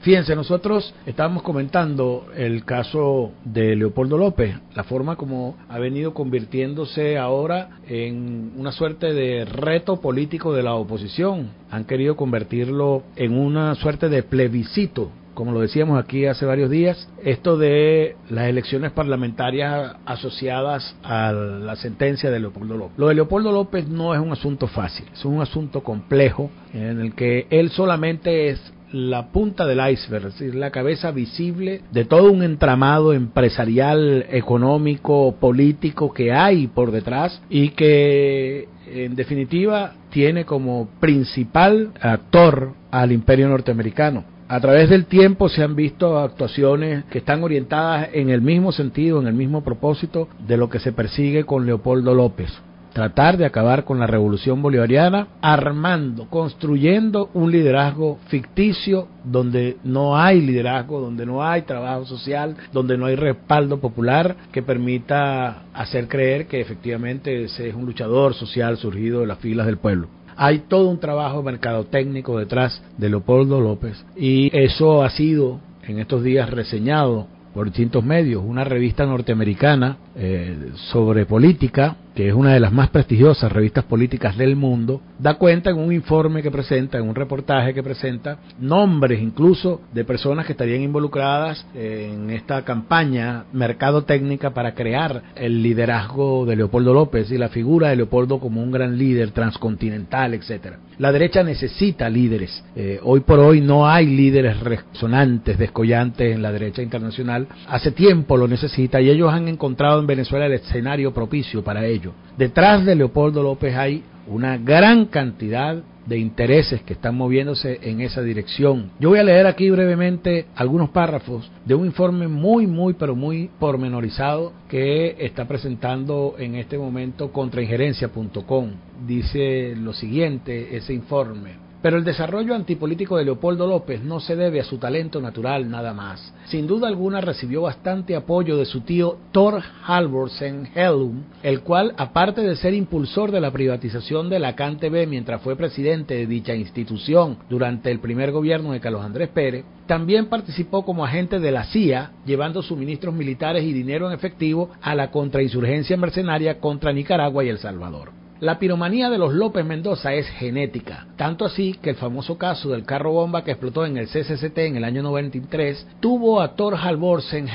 Fíjense, 0.06 0.36
nosotros 0.36 0.94
estábamos 1.04 1.42
comentando 1.42 2.26
el 2.36 2.64
caso 2.64 3.32
de 3.44 3.74
Leopoldo 3.74 4.16
López, 4.16 4.54
la 4.76 4.84
forma 4.84 5.16
como 5.16 5.56
ha 5.68 5.80
venido 5.80 6.14
convirtiéndose 6.14 7.18
ahora 7.18 7.80
en 7.88 8.52
una 8.56 8.70
suerte 8.70 9.12
de 9.12 9.44
reto 9.44 10.00
político 10.00 10.54
de 10.54 10.62
la 10.62 10.74
oposición. 10.76 11.50
Han 11.72 11.86
querido 11.86 12.14
convertirlo 12.14 13.02
en 13.16 13.36
una 13.36 13.74
suerte 13.74 14.08
de 14.08 14.22
plebiscito 14.22 15.10
como 15.34 15.52
lo 15.52 15.60
decíamos 15.60 16.02
aquí 16.02 16.24
hace 16.24 16.46
varios 16.46 16.70
días, 16.70 17.10
esto 17.22 17.58
de 17.58 18.16
las 18.30 18.48
elecciones 18.48 18.90
parlamentarias 18.92 19.96
asociadas 20.06 20.96
a 21.02 21.30
la 21.30 21.76
sentencia 21.76 22.30
de 22.30 22.40
Leopoldo 22.40 22.78
López. 22.78 22.98
Lo 22.98 23.08
de 23.08 23.16
Leopoldo 23.16 23.52
López 23.52 23.86
no 23.86 24.14
es 24.14 24.20
un 24.20 24.32
asunto 24.32 24.66
fácil, 24.66 25.04
es 25.12 25.26
un 25.26 25.42
asunto 25.42 25.82
complejo 25.82 26.50
en 26.72 27.00
el 27.00 27.14
que 27.14 27.46
él 27.50 27.68
solamente 27.68 28.48
es 28.48 28.72
la 28.92 29.28
punta 29.28 29.66
del 29.66 29.80
iceberg, 29.90 30.26
es 30.26 30.38
decir, 30.38 30.54
la 30.54 30.70
cabeza 30.70 31.10
visible 31.10 31.82
de 31.92 32.04
todo 32.04 32.30
un 32.30 32.42
entramado 32.42 33.12
empresarial, 33.12 34.26
económico, 34.30 35.36
político 35.40 36.12
que 36.12 36.32
hay 36.32 36.66
por 36.66 36.90
detrás 36.90 37.42
y 37.48 37.70
que 37.70 38.68
en 38.86 39.16
definitiva 39.16 39.94
tiene 40.10 40.44
como 40.44 40.88
principal 41.00 41.92
actor 42.00 42.72
al 42.90 43.12
imperio 43.12 43.48
norteamericano. 43.48 44.24
A 44.48 44.60
través 44.60 44.88
del 44.88 45.06
tiempo 45.06 45.48
se 45.48 45.64
han 45.64 45.74
visto 45.74 46.18
actuaciones 46.18 47.04
que 47.06 47.18
están 47.18 47.42
orientadas 47.42 48.10
en 48.12 48.30
el 48.30 48.40
mismo 48.40 48.70
sentido, 48.70 49.20
en 49.20 49.26
el 49.26 49.34
mismo 49.34 49.64
propósito 49.64 50.28
de 50.46 50.56
lo 50.56 50.70
que 50.70 50.78
se 50.78 50.92
persigue 50.92 51.44
con 51.44 51.66
Leopoldo 51.66 52.14
López 52.14 52.52
tratar 52.96 53.36
de 53.36 53.44
acabar 53.44 53.84
con 53.84 53.98
la 53.98 54.06
revolución 54.06 54.62
bolivariana, 54.62 55.28
armando, 55.42 56.30
construyendo 56.30 57.28
un 57.34 57.52
liderazgo 57.52 58.16
ficticio 58.28 59.06
donde 59.22 59.76
no 59.84 60.16
hay 60.16 60.40
liderazgo, 60.40 60.98
donde 60.98 61.26
no 61.26 61.44
hay 61.44 61.60
trabajo 61.62 62.06
social, 62.06 62.56
donde 62.72 62.96
no 62.96 63.04
hay 63.04 63.16
respaldo 63.16 63.80
popular 63.80 64.36
que 64.50 64.62
permita 64.62 65.64
hacer 65.74 66.08
creer 66.08 66.46
que 66.46 66.58
efectivamente 66.58 67.44
ese 67.44 67.68
es 67.68 67.74
un 67.74 67.84
luchador 67.84 68.32
social 68.32 68.78
surgido 68.78 69.20
de 69.20 69.26
las 69.26 69.40
filas 69.40 69.66
del 69.66 69.76
pueblo. 69.76 70.08
Hay 70.34 70.60
todo 70.60 70.88
un 70.88 70.98
trabajo 70.98 71.42
mercadotécnico 71.42 72.38
detrás 72.38 72.82
de 72.96 73.10
Leopoldo 73.10 73.60
López 73.60 74.02
y 74.16 74.50
eso 74.58 75.04
ha 75.04 75.10
sido 75.10 75.60
en 75.82 75.98
estos 75.98 76.22
días 76.22 76.48
reseñado 76.48 77.26
por 77.52 77.66
distintos 77.66 78.02
medios. 78.02 78.42
Una 78.42 78.64
revista 78.64 79.04
norteamericana 79.04 79.98
eh, 80.14 80.70
sobre 80.90 81.26
política, 81.26 81.96
que 82.16 82.28
es 82.28 82.34
una 82.34 82.54
de 82.54 82.60
las 82.60 82.72
más 82.72 82.88
prestigiosas 82.88 83.52
revistas 83.52 83.84
políticas 83.84 84.38
del 84.38 84.56
mundo, 84.56 85.02
da 85.18 85.34
cuenta 85.34 85.68
en 85.68 85.76
un 85.76 85.92
informe 85.92 86.42
que 86.42 86.50
presenta, 86.50 86.96
en 86.96 87.06
un 87.06 87.14
reportaje 87.14 87.74
que 87.74 87.82
presenta, 87.82 88.38
nombres 88.58 89.20
incluso 89.20 89.82
de 89.92 90.04
personas 90.04 90.46
que 90.46 90.52
estarían 90.52 90.80
involucradas 90.80 91.66
en 91.74 92.30
esta 92.30 92.64
campaña 92.64 93.44
mercado 93.52 94.04
técnica 94.04 94.54
para 94.54 94.74
crear 94.74 95.22
el 95.36 95.62
liderazgo 95.62 96.46
de 96.46 96.56
Leopoldo 96.56 96.94
López 96.94 97.30
y 97.30 97.36
la 97.36 97.50
figura 97.50 97.90
de 97.90 97.96
Leopoldo 97.96 98.40
como 98.40 98.62
un 98.62 98.70
gran 98.70 98.96
líder 98.96 99.32
transcontinental, 99.32 100.32
etcétera. 100.32 100.78
La 100.98 101.12
derecha 101.12 101.42
necesita 101.42 102.08
líderes. 102.08 102.64
Eh, 102.74 102.98
hoy 103.02 103.20
por 103.20 103.38
hoy 103.38 103.60
no 103.60 103.86
hay 103.86 104.06
líderes 104.06 104.58
resonantes, 104.60 105.58
descollantes 105.58 106.34
en 106.34 106.40
la 106.40 106.50
derecha 106.50 106.80
internacional. 106.80 107.46
Hace 107.68 107.90
tiempo 107.92 108.38
lo 108.38 108.48
necesita 108.48 109.02
y 109.02 109.10
ellos 109.10 109.30
han 109.30 109.48
encontrado 109.48 110.00
en 110.00 110.06
Venezuela 110.06 110.46
el 110.46 110.54
escenario 110.54 111.12
propicio 111.12 111.62
para 111.62 111.84
ello. 111.84 112.05
Detrás 112.36 112.84
de 112.84 112.94
Leopoldo 112.94 113.42
López 113.42 113.74
hay 113.76 114.02
una 114.26 114.58
gran 114.58 115.06
cantidad 115.06 115.82
de 116.06 116.18
intereses 116.18 116.82
que 116.82 116.92
están 116.92 117.16
moviéndose 117.16 117.80
en 117.82 118.00
esa 118.00 118.22
dirección. 118.22 118.92
Yo 119.00 119.10
voy 119.10 119.18
a 119.18 119.24
leer 119.24 119.46
aquí 119.46 119.68
brevemente 119.70 120.46
algunos 120.54 120.90
párrafos 120.90 121.50
de 121.64 121.74
un 121.74 121.86
informe 121.86 122.28
muy, 122.28 122.66
muy, 122.66 122.94
pero 122.94 123.16
muy 123.16 123.50
pormenorizado 123.58 124.52
que 124.68 125.16
está 125.18 125.46
presentando 125.48 126.36
en 126.38 126.54
este 126.54 126.78
momento 126.78 127.32
contrainjerencia.com. 127.32 128.70
Dice 129.06 129.74
lo 129.76 129.92
siguiente 129.92 130.76
ese 130.76 130.94
informe. 130.94 131.65
Pero 131.82 131.98
el 131.98 132.04
desarrollo 132.04 132.54
antipolítico 132.54 133.16
de 133.16 133.24
Leopoldo 133.24 133.66
López 133.66 134.02
no 134.02 134.18
se 134.20 134.34
debe 134.34 134.60
a 134.60 134.64
su 134.64 134.78
talento 134.78 135.20
natural 135.20 135.70
nada 135.70 135.92
más. 135.92 136.32
Sin 136.46 136.66
duda 136.66 136.88
alguna 136.88 137.20
recibió 137.20 137.62
bastante 137.62 138.16
apoyo 138.16 138.56
de 138.56 138.64
su 138.64 138.80
tío 138.80 139.18
Thor 139.32 139.62
Halvorsen 139.86 140.70
Hellum, 140.74 141.22
el 141.42 141.60
cual, 141.60 141.94
aparte 141.96 142.40
de 142.40 142.56
ser 142.56 142.74
impulsor 142.74 143.30
de 143.30 143.40
la 143.40 143.50
privatización 143.50 144.28
de 144.28 144.38
la 144.38 144.56
CanTV 144.56 145.06
mientras 145.06 145.42
fue 145.42 145.56
presidente 145.56 146.14
de 146.14 146.26
dicha 146.26 146.54
institución 146.54 147.38
durante 147.48 147.90
el 147.90 148.00
primer 148.00 148.32
gobierno 148.32 148.72
de 148.72 148.80
Carlos 148.80 149.04
Andrés 149.04 149.28
Pérez, 149.28 149.64
también 149.86 150.26
participó 150.26 150.84
como 150.84 151.04
agente 151.04 151.38
de 151.38 151.52
la 151.52 151.64
CIA, 151.64 152.12
llevando 152.24 152.62
suministros 152.62 153.14
militares 153.14 153.64
y 153.64 153.72
dinero 153.72 154.08
en 154.08 154.14
efectivo 154.14 154.70
a 154.82 154.94
la 154.94 155.10
contrainsurgencia 155.10 155.96
mercenaria 155.96 156.58
contra 156.58 156.92
Nicaragua 156.92 157.44
y 157.44 157.48
El 157.48 157.58
Salvador. 157.58 158.25
La 158.38 158.58
piromanía 158.58 159.08
de 159.08 159.16
los 159.16 159.32
López 159.32 159.64
Mendoza 159.64 160.12
es 160.12 160.28
genética, 160.28 161.06
tanto 161.16 161.46
así 161.46 161.72
que 161.80 161.88
el 161.88 161.96
famoso 161.96 162.36
caso 162.36 162.68
del 162.68 162.84
carro 162.84 163.12
bomba 163.12 163.44
que 163.44 163.52
explotó 163.52 163.86
en 163.86 163.96
el 163.96 164.08
CCCT 164.08 164.58
en 164.58 164.76
el 164.76 164.84
año 164.84 165.02
93 165.02 165.86
tuvo 166.00 166.42
a 166.42 166.54
Thor 166.54 166.74
Halvorsen 166.76 167.48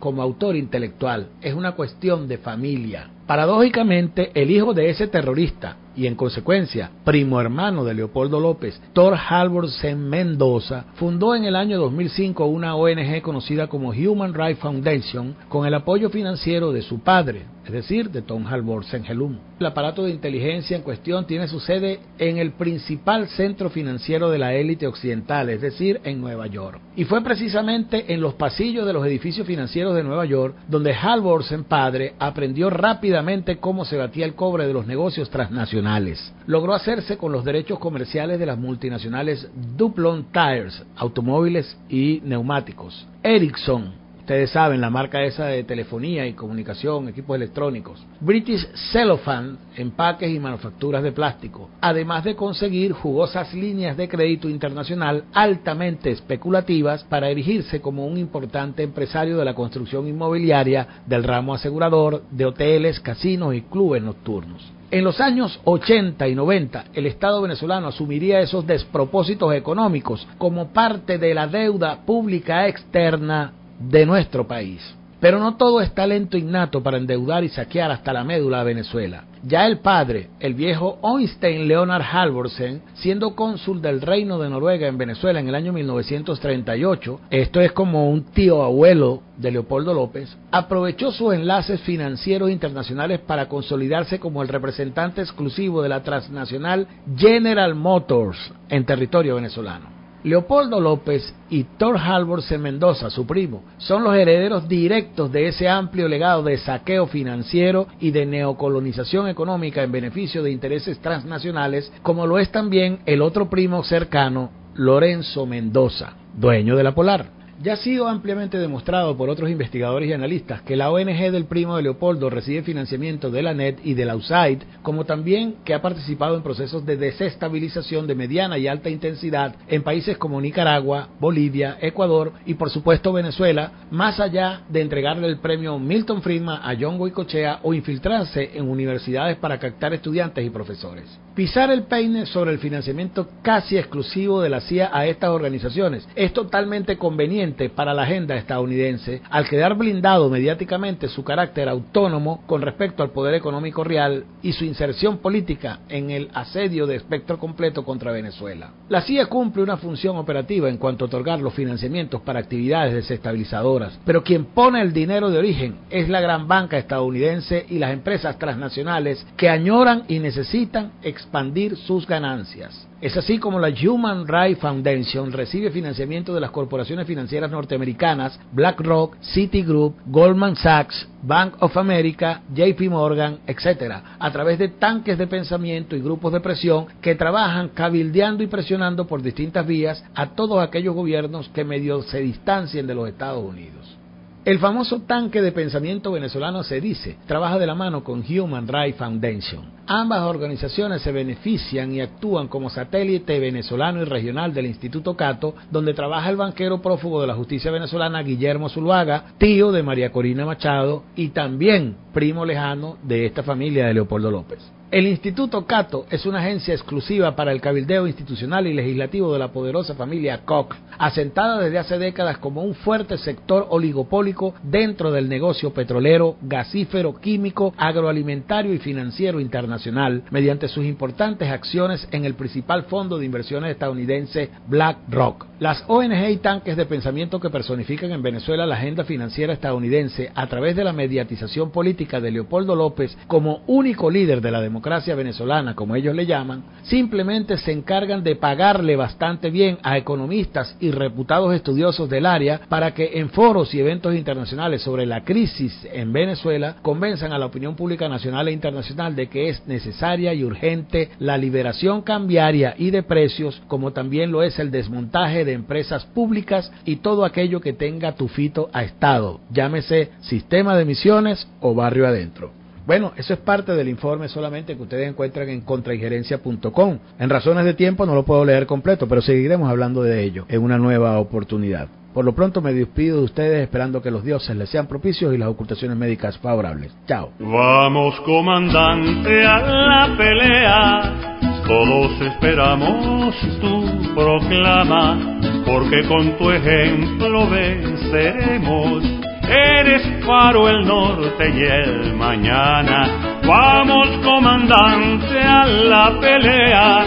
como 0.00 0.22
autor 0.22 0.56
intelectual. 0.56 1.28
Es 1.40 1.54
una 1.54 1.72
cuestión 1.76 2.26
de 2.26 2.38
familia. 2.38 3.13
Paradójicamente, 3.26 4.30
el 4.34 4.50
hijo 4.50 4.74
de 4.74 4.90
ese 4.90 5.08
terrorista 5.08 5.78
y 5.96 6.06
en 6.06 6.14
consecuencia 6.14 6.90
primo 7.04 7.40
hermano 7.40 7.84
de 7.84 7.94
Leopoldo 7.94 8.38
López, 8.38 8.80
Thor 8.92 9.16
Halvorsen 9.16 10.08
Mendoza, 10.08 10.86
fundó 10.94 11.34
en 11.34 11.44
el 11.44 11.56
año 11.56 11.78
2005 11.78 12.44
una 12.46 12.74
ONG 12.74 13.22
conocida 13.22 13.68
como 13.68 13.90
Human 13.90 14.34
Rights 14.34 14.60
Foundation 14.60 15.36
con 15.48 15.66
el 15.66 15.74
apoyo 15.74 16.10
financiero 16.10 16.72
de 16.72 16.82
su 16.82 17.00
padre, 17.00 17.42
es 17.64 17.72
decir, 17.72 18.10
de 18.10 18.22
Tom 18.22 18.46
Halvorsen 18.46 19.06
Helum. 19.06 19.38
El 19.58 19.66
aparato 19.66 20.02
de 20.04 20.10
inteligencia 20.10 20.76
en 20.76 20.82
cuestión 20.82 21.26
tiene 21.26 21.48
su 21.48 21.60
sede 21.60 22.00
en 22.18 22.38
el 22.38 22.52
principal 22.52 23.28
centro 23.28 23.70
financiero 23.70 24.30
de 24.30 24.38
la 24.38 24.54
élite 24.54 24.86
occidental, 24.86 25.48
es 25.48 25.60
decir, 25.60 26.00
en 26.04 26.20
Nueva 26.20 26.46
York. 26.46 26.80
Y 26.96 27.04
fue 27.04 27.22
precisamente 27.22 28.12
en 28.12 28.20
los 28.20 28.34
pasillos 28.34 28.84
de 28.84 28.92
los 28.92 29.06
edificios 29.06 29.46
financieros 29.46 29.94
de 29.94 30.02
Nueva 30.02 30.26
York 30.26 30.56
donde 30.68 30.92
Halvorsen 30.92 31.64
padre 31.64 32.14
aprendió 32.18 32.68
rápidamente 32.68 33.13
cómo 33.60 33.84
se 33.84 33.96
batía 33.96 34.24
el 34.24 34.34
cobre 34.34 34.66
de 34.66 34.72
los 34.72 34.86
negocios 34.86 35.30
transnacionales. 35.30 36.32
Logró 36.46 36.74
hacerse 36.74 37.16
con 37.16 37.32
los 37.32 37.44
derechos 37.44 37.78
comerciales 37.78 38.38
de 38.38 38.46
las 38.46 38.58
multinacionales 38.58 39.48
Duplon 39.76 40.26
Tires, 40.32 40.84
automóviles 40.96 41.76
y 41.88 42.20
neumáticos, 42.24 43.06
Ericsson, 43.22 44.03
Ustedes 44.24 44.52
saben, 44.52 44.80
la 44.80 44.88
marca 44.88 45.22
esa 45.22 45.44
de 45.44 45.64
telefonía 45.64 46.26
y 46.26 46.32
comunicación, 46.32 47.08
equipos 47.08 47.36
electrónicos. 47.36 48.02
British 48.20 48.66
Cellophane, 48.90 49.58
empaques 49.76 50.30
y 50.30 50.38
manufacturas 50.38 51.02
de 51.02 51.12
plástico. 51.12 51.68
Además 51.82 52.24
de 52.24 52.34
conseguir 52.34 52.92
jugosas 52.92 53.52
líneas 53.52 53.98
de 53.98 54.08
crédito 54.08 54.48
internacional 54.48 55.24
altamente 55.34 56.10
especulativas 56.10 57.04
para 57.04 57.28
erigirse 57.28 57.82
como 57.82 58.06
un 58.06 58.16
importante 58.16 58.82
empresario 58.82 59.36
de 59.36 59.44
la 59.44 59.54
construcción 59.54 60.08
inmobiliaria, 60.08 61.02
del 61.06 61.22
ramo 61.22 61.52
asegurador, 61.52 62.22
de 62.30 62.46
hoteles, 62.46 63.00
casinos 63.00 63.54
y 63.54 63.60
clubes 63.60 64.02
nocturnos. 64.02 64.72
En 64.90 65.04
los 65.04 65.20
años 65.20 65.60
80 65.64 66.26
y 66.28 66.34
90, 66.34 66.84
el 66.94 67.04
Estado 67.04 67.42
venezolano 67.42 67.88
asumiría 67.88 68.40
esos 68.40 68.66
despropósitos 68.66 69.52
económicos 69.52 70.26
como 70.38 70.72
parte 70.72 71.18
de 71.18 71.34
la 71.34 71.46
deuda 71.46 72.06
pública 72.06 72.68
externa 72.68 73.52
de 73.78 74.06
nuestro 74.06 74.46
país. 74.46 74.94
Pero 75.24 75.38
no 75.38 75.56
todo 75.56 75.80
es 75.80 75.94
talento 75.94 76.36
innato 76.36 76.82
para 76.82 76.98
endeudar 76.98 77.44
y 77.44 77.48
saquear 77.48 77.90
hasta 77.90 78.12
la 78.12 78.24
médula 78.24 78.60
a 78.60 78.64
Venezuela. 78.64 79.24
Ya 79.42 79.66
el 79.66 79.78
padre, 79.78 80.28
el 80.38 80.52
viejo 80.52 80.98
Oystein 81.00 81.66
Leonard 81.66 82.02
Halvorsen, 82.02 82.82
siendo 82.92 83.34
cónsul 83.34 83.80
del 83.80 84.02
Reino 84.02 84.38
de 84.38 84.50
Noruega 84.50 84.86
en 84.86 84.98
Venezuela 84.98 85.40
en 85.40 85.48
el 85.48 85.54
año 85.54 85.72
1938, 85.72 87.20
esto 87.30 87.62
es 87.62 87.72
como 87.72 88.10
un 88.10 88.24
tío 88.24 88.62
abuelo 88.62 89.22
de 89.38 89.50
Leopoldo 89.50 89.94
López, 89.94 90.36
aprovechó 90.50 91.10
sus 91.10 91.32
enlaces 91.32 91.80
financieros 91.80 92.50
internacionales 92.50 93.20
para 93.20 93.48
consolidarse 93.48 94.20
como 94.20 94.42
el 94.42 94.48
representante 94.48 95.22
exclusivo 95.22 95.80
de 95.80 95.88
la 95.88 96.02
transnacional 96.02 96.86
General 97.16 97.74
Motors 97.74 98.52
en 98.68 98.84
territorio 98.84 99.36
venezolano. 99.36 99.93
Leopoldo 100.24 100.80
López 100.80 101.34
y 101.50 101.64
Thor 101.76 101.98
Halvorsen 101.98 102.62
Mendoza, 102.62 103.10
su 103.10 103.26
primo, 103.26 103.62
son 103.76 104.04
los 104.04 104.16
herederos 104.16 104.66
directos 104.66 105.30
de 105.30 105.48
ese 105.48 105.68
amplio 105.68 106.08
legado 106.08 106.42
de 106.42 106.56
saqueo 106.56 107.06
financiero 107.06 107.86
y 108.00 108.10
de 108.10 108.24
neocolonización 108.24 109.28
económica 109.28 109.82
en 109.82 109.92
beneficio 109.92 110.42
de 110.42 110.50
intereses 110.50 110.98
transnacionales, 111.00 111.92
como 112.02 112.26
lo 112.26 112.38
es 112.38 112.50
también 112.50 113.00
el 113.04 113.20
otro 113.20 113.50
primo 113.50 113.84
cercano, 113.84 114.50
Lorenzo 114.74 115.44
Mendoza, 115.44 116.14
dueño 116.34 116.74
de 116.74 116.84
la 116.84 116.94
Polar. 116.94 117.43
Ya 117.62 117.74
ha 117.74 117.76
sido 117.76 118.08
ampliamente 118.08 118.58
demostrado 118.58 119.16
por 119.16 119.30
otros 119.30 119.48
investigadores 119.48 120.08
y 120.08 120.12
analistas 120.12 120.62
que 120.62 120.74
la 120.74 120.90
ONG 120.90 121.30
del 121.30 121.46
primo 121.46 121.76
de 121.76 121.84
Leopoldo 121.84 122.28
recibe 122.28 122.62
financiamiento 122.62 123.30
de 123.30 123.42
la 123.42 123.54
NET 123.54 123.78
y 123.84 123.94
de 123.94 124.04
la 124.04 124.16
USAID, 124.16 124.62
como 124.82 125.04
también 125.04 125.56
que 125.64 125.72
ha 125.72 125.80
participado 125.80 126.36
en 126.36 126.42
procesos 126.42 126.84
de 126.84 126.96
desestabilización 126.96 128.08
de 128.08 128.16
mediana 128.16 128.58
y 128.58 128.66
alta 128.66 128.90
intensidad 128.90 129.54
en 129.68 129.82
países 129.84 130.18
como 130.18 130.40
Nicaragua, 130.40 131.08
Bolivia, 131.20 131.78
Ecuador 131.80 132.32
y 132.44 132.54
por 132.54 132.70
supuesto 132.70 133.12
Venezuela, 133.12 133.86
más 133.90 134.18
allá 134.18 134.62
de 134.68 134.80
entregarle 134.80 135.28
el 135.28 135.38
premio 135.38 135.78
Milton 135.78 136.22
Friedman 136.22 136.60
a 136.62 136.74
John 136.78 136.98
Goicochea 136.98 137.60
o 137.62 137.72
infiltrarse 137.72 138.50
en 138.54 138.68
universidades 138.68 139.36
para 139.36 139.58
captar 139.58 139.94
estudiantes 139.94 140.44
y 140.44 140.50
profesores. 140.50 141.04
Pisar 141.34 141.72
el 141.72 141.82
peine 141.82 142.26
sobre 142.26 142.52
el 142.52 142.60
financiamiento 142.60 143.26
casi 143.42 143.76
exclusivo 143.76 144.40
de 144.40 144.48
la 144.48 144.60
CIA 144.60 144.90
a 144.92 145.06
estas 145.06 145.30
organizaciones 145.30 146.08
es 146.14 146.32
totalmente 146.32 146.96
conveniente 146.96 147.70
para 147.70 147.92
la 147.92 148.02
agenda 148.02 148.36
estadounidense 148.36 149.20
al 149.30 149.48
quedar 149.48 149.74
blindado 149.74 150.30
mediáticamente 150.30 151.08
su 151.08 151.24
carácter 151.24 151.68
autónomo 151.68 152.44
con 152.46 152.62
respecto 152.62 153.02
al 153.02 153.10
poder 153.10 153.34
económico 153.34 153.82
real 153.82 154.26
y 154.42 154.52
su 154.52 154.64
inserción 154.64 155.18
política 155.18 155.80
en 155.88 156.12
el 156.12 156.30
asedio 156.34 156.86
de 156.86 156.94
espectro 156.94 157.36
completo 157.40 157.84
contra 157.84 158.12
Venezuela. 158.12 158.70
La 158.88 159.02
CIA 159.02 159.26
cumple 159.26 159.64
una 159.64 159.76
función 159.76 160.16
operativa 160.16 160.68
en 160.68 160.78
cuanto 160.78 161.04
a 161.04 161.08
otorgar 161.08 161.40
los 161.40 161.54
financiamientos 161.54 162.20
para 162.20 162.38
actividades 162.38 162.94
desestabilizadoras, 162.94 163.98
pero 164.06 164.22
quien 164.22 164.44
pone 164.44 164.80
el 164.80 164.92
dinero 164.92 165.30
de 165.30 165.38
origen 165.38 165.78
es 165.90 166.08
la 166.08 166.20
gran 166.20 166.46
banca 166.46 166.78
estadounidense 166.78 167.66
y 167.68 167.80
las 167.80 167.92
empresas 167.92 168.38
transnacionales 168.38 169.26
que 169.36 169.48
añoran 169.48 170.04
y 170.06 170.20
necesitan 170.20 170.92
expandir 171.24 171.76
sus 171.76 172.06
ganancias. 172.06 172.86
Es 173.00 173.16
así 173.16 173.38
como 173.38 173.58
la 173.58 173.68
Human 173.68 174.26
Rights 174.26 174.60
Foundation 174.60 175.32
recibe 175.32 175.70
financiamiento 175.70 176.34
de 176.34 176.40
las 176.40 176.50
corporaciones 176.50 177.06
financieras 177.06 177.50
norteamericanas 177.50 178.38
BlackRock, 178.52 179.16
Citigroup, 179.20 179.96
Goldman 180.06 180.56
Sachs, 180.56 181.08
Bank 181.22 181.54
of 181.60 181.76
America, 181.76 182.42
JP 182.54 182.90
Morgan, 182.90 183.38
etc., 183.46 183.94
a 184.18 184.32
través 184.32 184.58
de 184.58 184.68
tanques 184.68 185.18
de 185.18 185.26
pensamiento 185.26 185.96
y 185.96 186.00
grupos 186.00 186.32
de 186.32 186.40
presión 186.40 186.86
que 187.00 187.14
trabajan 187.14 187.70
cabildeando 187.70 188.42
y 188.42 188.46
presionando 188.46 189.06
por 189.06 189.22
distintas 189.22 189.66
vías 189.66 190.04
a 190.14 190.30
todos 190.30 190.62
aquellos 190.62 190.94
gobiernos 190.94 191.48
que 191.48 191.64
medio 191.64 192.02
se 192.02 192.20
distancien 192.20 192.86
de 192.86 192.94
los 192.94 193.08
Estados 193.08 193.44
Unidos. 193.44 193.98
El 194.44 194.58
famoso 194.58 195.00
tanque 195.06 195.40
de 195.40 195.52
pensamiento 195.52 196.12
venezolano 196.12 196.62
se 196.64 196.78
dice, 196.78 197.16
trabaja 197.26 197.58
de 197.58 197.66
la 197.66 197.74
mano 197.74 198.04
con 198.04 198.22
Human 198.28 198.68
Rights 198.68 198.98
Foundation. 198.98 199.62
Ambas 199.86 200.20
organizaciones 200.20 201.00
se 201.00 201.12
benefician 201.12 201.92
y 201.92 202.02
actúan 202.02 202.48
como 202.48 202.68
satélite 202.68 203.40
venezolano 203.40 204.02
y 204.02 204.04
regional 204.04 204.52
del 204.52 204.66
Instituto 204.66 205.16
Cato, 205.16 205.54
donde 205.70 205.94
trabaja 205.94 206.28
el 206.28 206.36
banquero 206.36 206.82
prófugo 206.82 207.22
de 207.22 207.26
la 207.26 207.34
justicia 207.34 207.70
venezolana 207.70 208.22
Guillermo 208.22 208.68
Zuluaga, 208.68 209.32
tío 209.38 209.72
de 209.72 209.82
María 209.82 210.12
Corina 210.12 210.44
Machado, 210.44 211.04
y 211.16 211.28
también 211.28 211.96
primo 212.12 212.44
lejano 212.44 212.98
de 213.02 213.24
esta 213.24 213.42
familia 213.42 213.86
de 213.86 213.94
Leopoldo 213.94 214.30
López. 214.30 214.58
El 214.94 215.08
Instituto 215.08 215.66
Cato 215.66 216.06
es 216.08 216.24
una 216.24 216.38
agencia 216.38 216.72
exclusiva 216.72 217.34
para 217.34 217.50
el 217.50 217.60
cabildeo 217.60 218.06
institucional 218.06 218.68
y 218.68 218.74
legislativo 218.74 219.32
de 219.32 219.40
la 219.40 219.50
poderosa 219.50 219.96
familia 219.96 220.42
Koch, 220.44 220.72
asentada 220.96 221.58
desde 221.58 221.80
hace 221.80 221.98
décadas 221.98 222.38
como 222.38 222.62
un 222.62 222.76
fuerte 222.76 223.18
sector 223.18 223.66
oligopólico 223.70 224.54
dentro 224.62 225.10
del 225.10 225.28
negocio 225.28 225.74
petrolero, 225.74 226.36
gasífero, 226.42 227.16
químico, 227.16 227.74
agroalimentario 227.76 228.72
y 228.72 228.78
financiero 228.78 229.40
internacional, 229.40 230.22
mediante 230.30 230.68
sus 230.68 230.84
importantes 230.84 231.50
acciones 231.50 232.06
en 232.12 232.24
el 232.24 232.34
principal 232.34 232.84
fondo 232.84 233.18
de 233.18 233.26
inversiones 233.26 233.72
estadounidense 233.72 234.50
BlackRock. 234.68 235.46
Las 235.58 235.82
ONG 235.88 236.30
y 236.30 236.36
tanques 236.36 236.76
de 236.76 236.86
pensamiento 236.86 237.40
que 237.40 237.50
personifican 237.50 238.12
en 238.12 238.22
Venezuela 238.22 238.64
la 238.64 238.76
agenda 238.76 239.02
financiera 239.02 239.54
estadounidense 239.54 240.30
a 240.36 240.46
través 240.46 240.76
de 240.76 240.84
la 240.84 240.92
mediatización 240.92 241.72
política 241.72 242.20
de 242.20 242.30
Leopoldo 242.30 242.76
López 242.76 243.18
como 243.26 243.64
único 243.66 244.08
líder 244.08 244.40
de 244.40 244.52
la 244.52 244.60
democracia 244.60 244.83
democracia 244.84 245.14
venezolana, 245.14 245.74
como 245.74 245.96
ellos 245.96 246.14
le 246.14 246.26
llaman, 246.26 246.62
simplemente 246.82 247.56
se 247.56 247.72
encargan 247.72 248.22
de 248.22 248.36
pagarle 248.36 248.96
bastante 248.96 249.48
bien 249.48 249.78
a 249.82 249.96
economistas 249.96 250.76
y 250.78 250.90
reputados 250.90 251.54
estudiosos 251.54 252.10
del 252.10 252.26
área 252.26 252.60
para 252.68 252.92
que 252.92 253.12
en 253.14 253.30
foros 253.30 253.74
y 253.74 253.80
eventos 253.80 254.14
internacionales 254.14 254.82
sobre 254.82 255.06
la 255.06 255.24
crisis 255.24 255.88
en 255.90 256.12
Venezuela 256.12 256.76
convenzan 256.82 257.32
a 257.32 257.38
la 257.38 257.46
opinión 257.46 257.76
pública 257.76 258.10
nacional 258.10 258.48
e 258.48 258.52
internacional 258.52 259.16
de 259.16 259.28
que 259.28 259.48
es 259.48 259.66
necesaria 259.66 260.34
y 260.34 260.44
urgente 260.44 261.08
la 261.18 261.38
liberación 261.38 262.02
cambiaria 262.02 262.74
y 262.76 262.90
de 262.90 263.02
precios, 263.02 263.62
como 263.68 263.94
también 263.94 264.30
lo 264.30 264.42
es 264.42 264.58
el 264.58 264.70
desmontaje 264.70 265.46
de 265.46 265.54
empresas 265.54 266.04
públicas 266.04 266.70
y 266.84 266.96
todo 266.96 267.24
aquello 267.24 267.62
que 267.62 267.72
tenga 267.72 268.16
tufito 268.16 268.68
a 268.74 268.84
Estado, 268.84 269.40
llámese 269.50 270.10
sistema 270.20 270.76
de 270.76 270.82
emisiones 270.82 271.48
o 271.62 271.74
barrio 271.74 272.06
adentro. 272.06 272.63
Bueno, 272.86 273.12
eso 273.16 273.32
es 273.32 273.40
parte 273.40 273.72
del 273.72 273.88
informe 273.88 274.28
solamente 274.28 274.76
que 274.76 274.82
ustedes 274.82 275.08
encuentran 275.08 275.48
en 275.48 275.62
contraingerencia.com. 275.62 276.98
En 277.18 277.30
razones 277.30 277.64
de 277.64 277.74
tiempo 277.74 278.04
no 278.04 278.14
lo 278.14 278.24
puedo 278.24 278.44
leer 278.44 278.66
completo, 278.66 279.08
pero 279.08 279.22
seguiremos 279.22 279.70
hablando 279.70 280.02
de 280.02 280.22
ello 280.22 280.44
en 280.48 280.62
una 280.62 280.76
nueva 280.76 281.18
oportunidad. 281.18 281.88
Por 282.12 282.24
lo 282.24 282.32
pronto 282.32 282.60
me 282.60 282.72
despido 282.72 283.18
de 283.18 283.24
ustedes 283.24 283.62
esperando 283.62 284.00
que 284.00 284.10
los 284.10 284.22
dioses 284.22 284.54
les 284.54 284.68
sean 284.68 284.86
propicios 284.86 285.34
y 285.34 285.38
las 285.38 285.48
ocultaciones 285.48 285.96
médicas 285.96 286.38
favorables. 286.38 286.94
Chao. 287.08 287.32
Vamos 287.40 288.20
comandante 288.20 289.44
a 289.44 289.60
la 289.60 290.16
pelea. 290.16 291.40
Todos 291.66 292.20
esperamos 292.20 293.34
tu 293.60 294.14
proclama, 294.14 295.40
porque 295.66 296.06
con 296.06 296.36
tu 296.36 296.50
ejemplo 296.50 297.48
venceremos 297.48 299.23
Eres 299.48 300.02
faro 300.26 300.68
el 300.68 300.86
norte 300.86 301.50
y 301.50 301.62
el 301.62 302.14
mañana. 302.14 303.40
Vamos 303.46 304.08
comandante 304.24 305.38
a 305.38 305.66
la 305.66 306.20
pelea. 306.20 307.06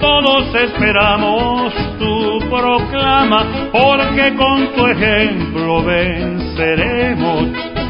Todos 0.00 0.54
esperamos 0.54 1.72
tu 1.98 2.38
proclama, 2.48 3.44
porque 3.72 4.34
con 4.34 4.72
tu 4.74 4.86
ejemplo 4.86 5.82
venceremos. 5.82 7.48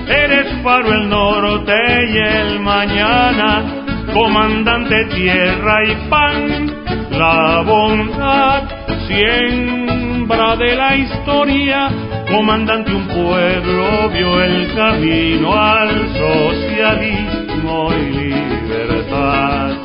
Eres 0.09 0.47
faro 0.63 0.93
el 0.93 1.09
norte 1.09 1.73
y 2.13 2.19
el 2.19 2.61
mañana, 2.61 3.80
comandante 4.13 5.05
tierra 5.15 5.85
y 5.85 6.09
pan, 6.09 6.85
la 7.11 7.63
bondad 7.67 8.63
siembra 9.07 10.57
de 10.57 10.77
la 10.77 10.97
historia 10.97 11.91
comandante 12.31 12.93
un 12.95 13.07
pueblo 13.09 14.09
vio 14.11 14.43
el 14.43 14.73
camino 14.75 15.53
al 15.53 15.91
socialismo 16.17 17.93
y 17.93 18.13
libertad. 18.13 19.77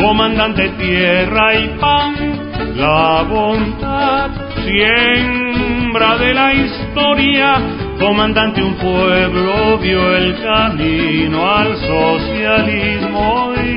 Comandante 0.00 0.68
tierra 0.78 1.54
y 1.54 1.68
pan, 1.80 2.14
la 2.76 3.22
bondad, 3.28 4.30
siembra 4.64 6.16
de 6.18 6.34
la 6.34 6.54
historia. 6.54 7.60
Comandante 7.98 8.62
un 8.62 8.74
pueblo 8.74 9.78
vio 9.78 10.16
el 10.16 10.40
camino 10.40 11.50
al 11.50 11.76
socialismo 11.76 13.54
y 13.56 13.67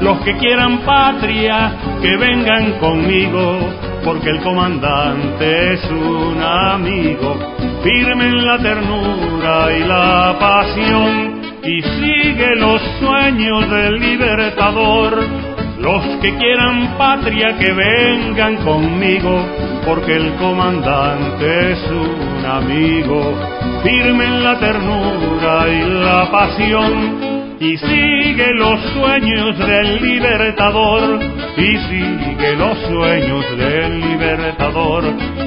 Los 0.00 0.18
que 0.20 0.36
quieran 0.36 0.78
patria, 0.78 1.72
que 2.00 2.16
vengan 2.16 2.72
conmigo 2.78 3.58
porque 4.04 4.30
el 4.30 4.40
comandante 4.40 5.74
es 5.74 5.84
un 5.90 6.42
amigo, 6.42 7.36
firme 7.82 8.26
en 8.26 8.46
la 8.46 8.58
ternura 8.58 9.76
y 9.76 9.84
la 9.84 10.36
pasión, 10.40 11.40
y 11.62 11.82
sigue 11.82 12.56
los 12.56 12.82
sueños 12.98 13.70
del 13.70 14.00
libertador. 14.00 15.24
Los 15.78 16.02
que 16.20 16.36
quieran 16.36 16.96
patria 16.96 17.56
que 17.58 17.72
vengan 17.72 18.56
conmigo, 18.58 19.44
porque 19.84 20.16
el 20.16 20.34
comandante 20.34 21.72
es 21.72 21.78
un 21.90 22.44
amigo, 22.44 23.34
firme 23.82 24.24
en 24.24 24.44
la 24.44 24.58
ternura 24.58 25.68
y 25.68 25.90
la 25.90 26.30
pasión, 26.30 27.31
y 27.62 27.78
sigue 27.78 28.54
los 28.54 28.80
sueños 28.92 29.56
del 29.56 30.02
libertador, 30.02 31.20
y 31.56 31.76
sigue 31.78 32.56
los 32.56 32.76
sueños 32.88 33.56
del 33.56 34.00
libertador, 34.00 35.04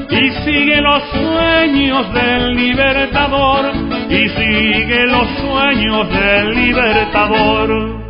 y 0.10 0.32
sigue 0.46 0.80
los 0.80 1.04
sueños 1.12 2.14
del 2.14 2.56
libertador, 2.56 3.66
y 4.10 4.30
sigue 4.30 5.06
los 5.08 5.28
sueños 5.42 6.10
del 6.10 6.56
libertador. 6.56 8.05